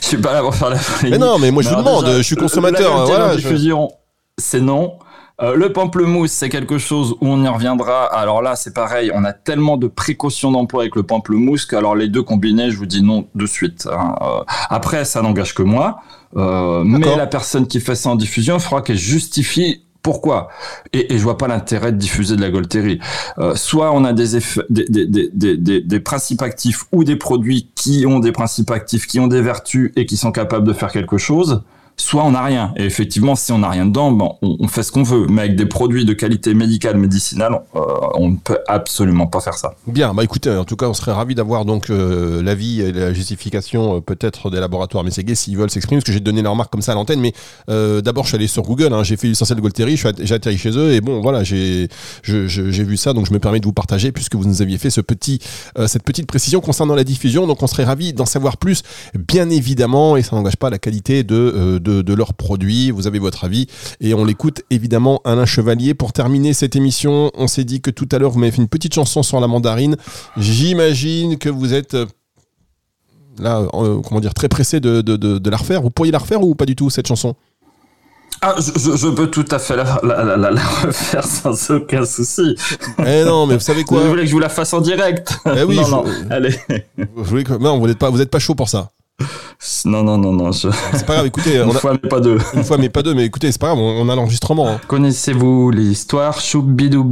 je 0.01 0.05
suis 0.05 0.17
pas 0.17 0.33
là 0.33 0.41
pour 0.41 0.53
faire 0.53 0.69
la 0.69 0.77
Mais 1.09 1.17
non, 1.17 1.39
mais 1.39 1.49
moi 1.49 1.63
je 1.63 1.69
vous 1.69 1.75
demande, 1.75 2.05
je 2.17 2.21
suis 2.21 2.35
consommateur. 2.35 3.07
voilà, 3.07 3.35
diffusion, 3.35 3.89
c'est 4.37 4.61
non. 4.61 4.99
Euh, 5.41 5.55
le 5.55 5.71
pamplemousse, 5.71 6.31
c'est 6.31 6.49
quelque 6.49 6.77
chose 6.77 7.15
où 7.21 7.27
on 7.27 7.43
y 7.43 7.47
reviendra. 7.47 8.05
Alors 8.05 8.41
là, 8.41 8.55
c'est 8.55 8.73
pareil, 8.73 9.11
on 9.13 9.23
a 9.23 9.31
tellement 9.31 9.77
de 9.77 9.87
précautions 9.87 10.51
d'emploi 10.51 10.83
avec 10.83 10.95
le 10.95 11.03
pamplemousse 11.03 11.65
qu'alors 11.65 11.95
les 11.95 12.09
deux 12.09 12.23
combinés, 12.23 12.71
je 12.71 12.77
vous 12.77 12.85
dis 12.85 13.01
non 13.01 13.27
de 13.35 13.45
suite. 13.45 13.87
Hein. 13.91 14.15
Euh, 14.21 14.43
après, 14.69 15.05
ça 15.05 15.21
n'engage 15.21 15.53
que 15.53 15.63
moi. 15.63 16.01
Euh, 16.35 16.83
mais 16.83 17.15
la 17.15 17.27
personne 17.27 17.67
qui 17.67 17.79
fait 17.79 17.95
ça 17.95 18.09
en 18.09 18.15
diffusion, 18.15 18.57
il 18.57 18.61
faudra 18.61 18.81
qu'elle 18.81 18.97
justifie 18.97 19.83
pourquoi 20.01 20.47
et, 20.93 21.13
et, 21.13 21.17
je 21.17 21.23
vois 21.23 21.37
pas 21.37 21.47
l'intérêt 21.47 21.91
de 21.91 21.97
diffuser 21.97 22.35
de 22.35 22.41
la 22.41 22.49
Golterie. 22.49 22.99
Euh, 23.37 23.55
soit 23.55 23.91
on 23.93 24.05
a 24.05 24.13
des, 24.13 24.37
effets, 24.37 24.61
des, 24.69 24.85
des, 24.85 25.29
des, 25.33 25.81
des, 25.81 25.99
principes 25.99 26.41
actifs 26.41 26.85
ou 26.91 27.03
des 27.03 27.15
produits 27.15 27.69
qui 27.75 28.05
ont 28.07 28.19
des 28.19 28.31
principes 28.31 28.71
actifs, 28.71 29.07
qui 29.07 29.19
ont 29.19 29.27
des 29.27 29.41
vertus 29.41 29.91
et 29.95 30.05
qui 30.05 30.15
sont 30.15 30.31
capables 30.31 30.65
de 30.65 30.73
faire 30.73 30.91
quelque 30.91 31.17
chose 31.17 31.63
soit 31.99 32.23
on 32.23 32.31
n'a 32.31 32.43
rien. 32.43 32.73
Et 32.75 32.85
effectivement, 32.85 33.35
si 33.35 33.51
on 33.51 33.59
n'a 33.59 33.69
rien 33.69 33.85
dedans, 33.85 34.11
bon, 34.11 34.35
on, 34.41 34.67
fait 34.67 34.83
ce 34.83 34.91
qu'on 34.91 35.03
veut. 35.03 35.27
Mais 35.29 35.41
avec 35.41 35.55
des 35.55 35.65
produits 35.65 36.05
de 36.05 36.13
qualité 36.13 36.53
médicale, 36.53 36.97
médicinale, 36.97 37.61
euh, 37.75 37.81
on 38.15 38.29
ne 38.29 38.37
peut 38.37 38.59
absolument 38.67 39.27
pas 39.27 39.41
faire 39.41 39.55
ça. 39.55 39.75
Bien, 39.87 40.13
bah 40.13 40.23
écoutez, 40.23 40.49
en 40.49 40.63
tout 40.63 40.75
cas, 40.75 40.87
on 40.87 40.93
serait 40.93 41.11
ravi 41.11 41.35
d'avoir 41.35 41.65
donc 41.65 41.89
euh, 41.89 42.41
l'avis 42.41 42.81
et 42.81 42.91
la 42.91 43.13
justification 43.13 43.97
euh, 43.97 44.01
peut-être 44.01 44.49
des 44.49 44.59
laboratoires 44.59 45.03
Mességuet 45.03 45.35
s'ils 45.35 45.57
veulent 45.57 45.69
s'exprimer, 45.69 45.99
parce 45.99 46.05
que 46.05 46.11
j'ai 46.11 46.19
donné 46.19 46.41
la 46.41 46.49
remarque 46.49 46.71
comme 46.71 46.81
ça 46.81 46.93
à 46.93 46.95
l'antenne. 46.95 47.19
Mais 47.19 47.33
d'abord, 47.67 48.23
je 48.23 48.29
suis 48.29 48.35
allé 48.35 48.47
sur 48.47 48.63
Google, 48.63 48.93
hein, 48.93 49.03
j'ai 49.03 49.17
fait 49.17 49.27
l'essentiel 49.27 49.57
de 49.57 49.61
Golterie, 49.61 49.97
j'ai 49.97 50.35
atterri 50.35 50.57
chez 50.57 50.77
eux, 50.77 50.93
et 50.93 51.01
bon, 51.01 51.21
voilà, 51.21 51.43
j'ai 51.43 51.89
vu 52.23 52.97
ça, 52.97 53.13
donc 53.13 53.27
je 53.27 53.33
me 53.33 53.39
permets 53.39 53.59
de 53.59 53.65
vous 53.65 53.73
partager, 53.73 54.11
puisque 54.11 54.35
vous 54.35 54.45
nous 54.45 54.61
aviez 54.61 54.77
fait 54.77 54.89
ce 54.89 55.01
petit, 55.01 55.39
cette 55.87 56.03
petite 56.03 56.27
précision 56.27 56.61
concernant 56.61 56.95
la 56.95 57.03
diffusion. 57.03 57.45
Donc 57.47 57.61
on 57.61 57.67
serait 57.67 57.83
ravi 57.83 58.13
d'en 58.13 58.25
savoir 58.25 58.57
plus, 58.57 58.83
bien 59.27 59.49
évidemment, 59.49 60.15
et 60.15 60.23
ça 60.23 60.35
n'engage 60.35 60.57
pas 60.57 60.69
la 60.69 60.79
qualité 60.79 61.23
de 61.23 61.79
de, 61.79 61.88
leurs 61.89 62.33
produits. 62.33 62.91
Vous 62.91 63.07
avez 63.07 63.19
votre 63.19 63.43
avis 63.43 63.67
et 63.99 64.13
on 64.13 64.25
l'écoute 64.25 64.61
évidemment 64.69 65.21
Alain 65.25 65.45
Chevalier. 65.45 65.93
Pour 65.93 66.13
terminer 66.13 66.53
cette 66.53 66.75
émission, 66.75 67.31
on 67.35 67.47
s'est 67.47 67.63
dit 67.63 67.81
que 67.81 67.91
tout 67.91 68.07
à 68.11 68.17
l'heure 68.17 68.31
vous 68.31 68.39
m'avez 68.39 68.51
fait 68.51 68.61
une 68.61 68.67
petite 68.67 68.93
chanson 68.93 69.23
sur 69.23 69.39
la 69.39 69.47
mandarine. 69.47 69.97
J'imagine 70.37 71.37
que 71.37 71.49
vous 71.49 71.73
êtes 71.73 71.95
euh, 71.95 72.05
là, 73.39 73.61
euh, 73.73 74.01
comment 74.01 74.19
dire, 74.19 74.33
très 74.33 74.49
pressé 74.49 74.79
de, 74.79 75.01
de, 75.01 75.49
la 75.49 75.57
refaire. 75.57 75.81
Vous 75.81 75.89
pourriez 75.89 76.11
la 76.11 76.19
refaire 76.19 76.41
ou 76.43 76.55
pas 76.55 76.65
du 76.65 76.75
tout 76.75 76.89
cette 76.89 77.07
chanson? 77.07 77.35
Ah, 78.41 78.55
je, 78.57 79.09
peux 79.09 79.27
tout 79.27 79.45
à 79.51 79.59
fait 79.59 79.75
la, 79.75 79.83
refaire 79.83 81.25
sans 81.25 81.71
aucun 81.71 82.05
souci. 82.05 82.55
Eh 83.05 83.23
non, 83.25 83.45
mais 83.45 83.55
vous 83.55 83.59
savez 83.59 83.83
quoi? 83.83 84.01
Vous 84.01 84.09
voulez 84.09 84.21
que 84.21 84.29
je 84.29 84.33
vous 84.33 84.39
la 84.39 84.49
fasse 84.49 84.73
en 84.73 84.79
direct? 84.79 85.37
Eh 85.45 85.63
oui, 85.63 85.75
Non, 85.75 85.89
non, 85.89 86.05
allez. 86.29 86.55
Vous 87.15 87.23
voulez 87.23 87.43
que... 87.43 87.53
Non, 87.53 87.79
vous 87.79 87.87
n'êtes 87.87 87.97
pas, 87.97 88.09
vous 88.09 88.21
êtes 88.21 88.29
pas 88.29 88.39
chaud 88.39 88.55
pour 88.55 88.69
ça. 88.69 88.91
Non, 89.85 90.03
non, 90.03 90.17
non, 90.17 90.33
non. 90.33 90.51
C'est 90.51 90.69
pas 91.05 91.15
grave, 91.15 91.25
écoutez. 91.25 91.57
Une 91.63 91.71
fois, 91.73 91.93
mais 92.01 92.09
pas 92.09 92.19
deux. 92.19 92.37
Une 92.53 92.63
fois, 92.63 92.77
mais 92.77 92.89
pas 92.89 93.03
deux, 93.03 93.13
mais 93.13 93.25
écoutez, 93.25 93.51
c'est 93.51 93.59
pas 93.59 93.67
grave, 93.67 93.79
on, 93.79 94.07
a 94.07 94.15
l'enregistrement. 94.15 94.69
Hein. 94.69 94.79
Connaissez-vous 94.87 95.71
l'histoire 95.71 96.39
choubidou 96.39 97.03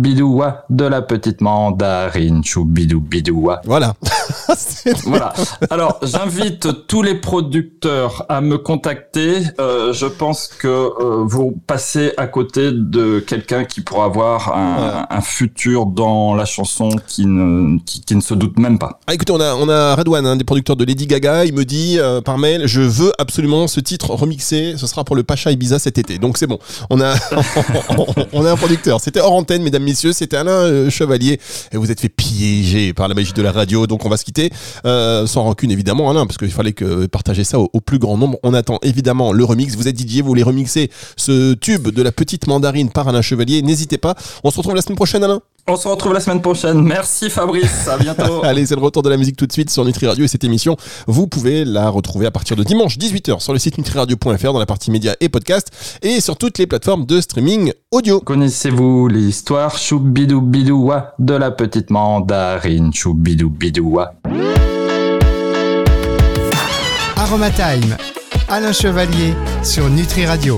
de 0.69 0.85
la 0.85 1.01
petite 1.01 1.41
mandarine 1.41 2.43
choubidou 2.43 3.03
Voilà. 3.65 3.93
voilà. 5.05 5.33
Alors, 5.69 5.99
j'invite 6.03 6.87
tous 6.87 7.01
les 7.01 7.15
producteurs 7.15 8.25
à 8.29 8.41
me 8.41 8.57
contacter. 8.57 9.39
Euh, 9.59 9.91
je 9.93 10.05
pense 10.05 10.47
que 10.47 10.67
euh, 10.67 11.23
vous 11.25 11.53
passez 11.67 12.13
à 12.17 12.27
côté 12.27 12.71
de 12.71 13.19
quelqu'un 13.19 13.65
qui 13.65 13.81
pourra 13.81 14.05
avoir 14.05 14.55
un, 14.55 15.21
futur 15.21 15.87
dans 15.87 16.35
la 16.35 16.45
chanson 16.45 16.89
qui 17.07 17.25
ne, 17.25 17.79
qui, 17.79 18.15
ne 18.15 18.21
se 18.21 18.33
doute 18.33 18.57
même 18.59 18.79
pas. 18.79 18.99
Ah, 19.07 19.13
écoutez, 19.13 19.33
on 19.33 19.41
a, 19.41 19.55
on 19.55 19.67
a 19.67 19.95
Redouane, 19.95 20.25
un 20.25 20.35
des 20.37 20.43
producteurs 20.43 20.75
de 20.75 20.85
Lady 20.85 21.07
Gaga. 21.07 21.43
Il 21.43 21.53
me 21.53 21.65
dit 21.65 21.96
euh, 21.99 22.21
par 22.21 22.37
mail, 22.37 22.63
je 22.65 22.81
veux 22.81 23.11
absolument 23.17 23.67
ce 23.67 23.79
titre 23.79 24.11
remixé. 24.11 24.75
Ce 24.77 24.87
sera 24.87 25.03
pour 25.03 25.15
le 25.15 25.23
Pacha 25.23 25.51
Ibiza 25.51 25.79
cet 25.79 25.97
été. 25.97 26.17
Donc 26.17 26.37
c'est 26.37 26.47
bon. 26.47 26.59
On 26.89 27.01
a, 27.01 27.15
on 28.33 28.45
a 28.45 28.51
un 28.51 28.55
producteur. 28.55 29.01
C'était 29.01 29.19
hors 29.19 29.33
antenne, 29.33 29.63
mesdames, 29.63 29.83
messieurs. 29.83 30.13
C'était 30.13 30.37
Alain 30.37 30.51
euh, 30.51 30.89
Chevalier. 30.89 31.39
Et 31.71 31.77
vous 31.77 31.91
êtes 31.91 31.99
fait 31.99 32.09
piéger 32.09 32.93
par 32.93 33.07
la 33.07 33.15
magie 33.15 33.33
de 33.33 33.41
la 33.41 33.51
radio. 33.51 33.87
Donc 33.87 34.05
on 34.05 34.09
va 34.09 34.17
se 34.17 34.25
quitter. 34.25 34.51
Euh, 34.85 35.27
sans 35.27 35.43
rancune, 35.43 35.71
évidemment, 35.71 36.09
Alain, 36.09 36.25
parce 36.25 36.37
qu'il 36.37 36.51
fallait 36.51 36.73
que 36.73 37.05
partager 37.05 37.43
ça 37.43 37.59
au, 37.59 37.81
plus 37.81 37.99
grand 37.99 38.17
nombre. 38.17 38.37
On 38.43 38.53
attend 38.53 38.79
évidemment 38.81 39.31
le 39.31 39.43
remix. 39.43 39.75
Vous 39.75 39.87
êtes 39.87 39.99
DJ, 39.99 40.19
vous 40.19 40.27
voulez 40.27 40.43
remixer 40.43 40.89
ce 41.15 41.53
tube 41.53 41.89
de 41.89 42.01
la 42.01 42.11
petite 42.11 42.47
mandarine 42.47 42.89
par 42.91 43.07
Alain 43.07 43.21
Chevalier. 43.21 43.61
N'hésitez 43.61 43.97
pas. 43.97 44.15
On 44.43 44.51
se 44.51 44.57
retrouve 44.57 44.75
la 44.75 44.81
semaine 44.81 44.97
prochaine, 44.97 45.23
Alain. 45.23 45.41
On 45.69 45.75
se 45.75 45.85
retrouve 45.85 46.13
la 46.13 46.21
semaine 46.21 46.41
prochaine. 46.41 46.81
Merci 46.81 47.29
Fabrice. 47.29 47.89
À 47.89 47.97
bientôt. 47.97 48.41
Allez, 48.43 48.65
c'est 48.65 48.75
le 48.75 48.81
retour 48.81 49.03
de 49.03 49.09
la 49.09 49.17
musique 49.17 49.35
tout 49.35 49.45
de 49.45 49.51
suite 49.51 49.69
sur 49.69 49.83
Nutri 49.83 50.07
Radio 50.07 50.23
et 50.23 50.27
cette 50.29 50.45
émission, 50.45 50.77
vous 51.07 51.27
pouvez 51.27 51.65
la 51.65 51.89
retrouver 51.89 52.25
à 52.25 52.31
partir 52.31 52.55
de 52.55 52.63
dimanche 52.63 52.97
18h 52.97 53.41
sur 53.41 53.51
le 53.51 53.59
site 53.59 53.77
nutriradio.fr 53.77 54.53
dans 54.53 54.59
la 54.59 54.65
partie 54.65 54.91
médias 54.91 55.15
et 55.19 55.27
podcast 55.27 55.99
et 56.01 56.21
sur 56.21 56.37
toutes 56.37 56.57
les 56.57 56.67
plateformes 56.67 57.05
de 57.05 57.19
streaming 57.19 57.73
audio. 57.91 58.21
Connaissez-vous 58.21 59.09
l'histoire? 59.09 59.77
Choubidou 59.77 60.39
bidoua 60.39 61.13
de 61.19 61.33
la 61.33 61.51
petite 61.51 61.89
mandarine 61.89 62.93
choubidou 62.93 63.49
bidoua 63.49 64.13
Aromatime, 67.17 67.97
Alain 68.47 68.71
Chevalier 68.71 69.33
sur 69.63 69.89
Nutri 69.89 70.25
Radio. 70.25 70.55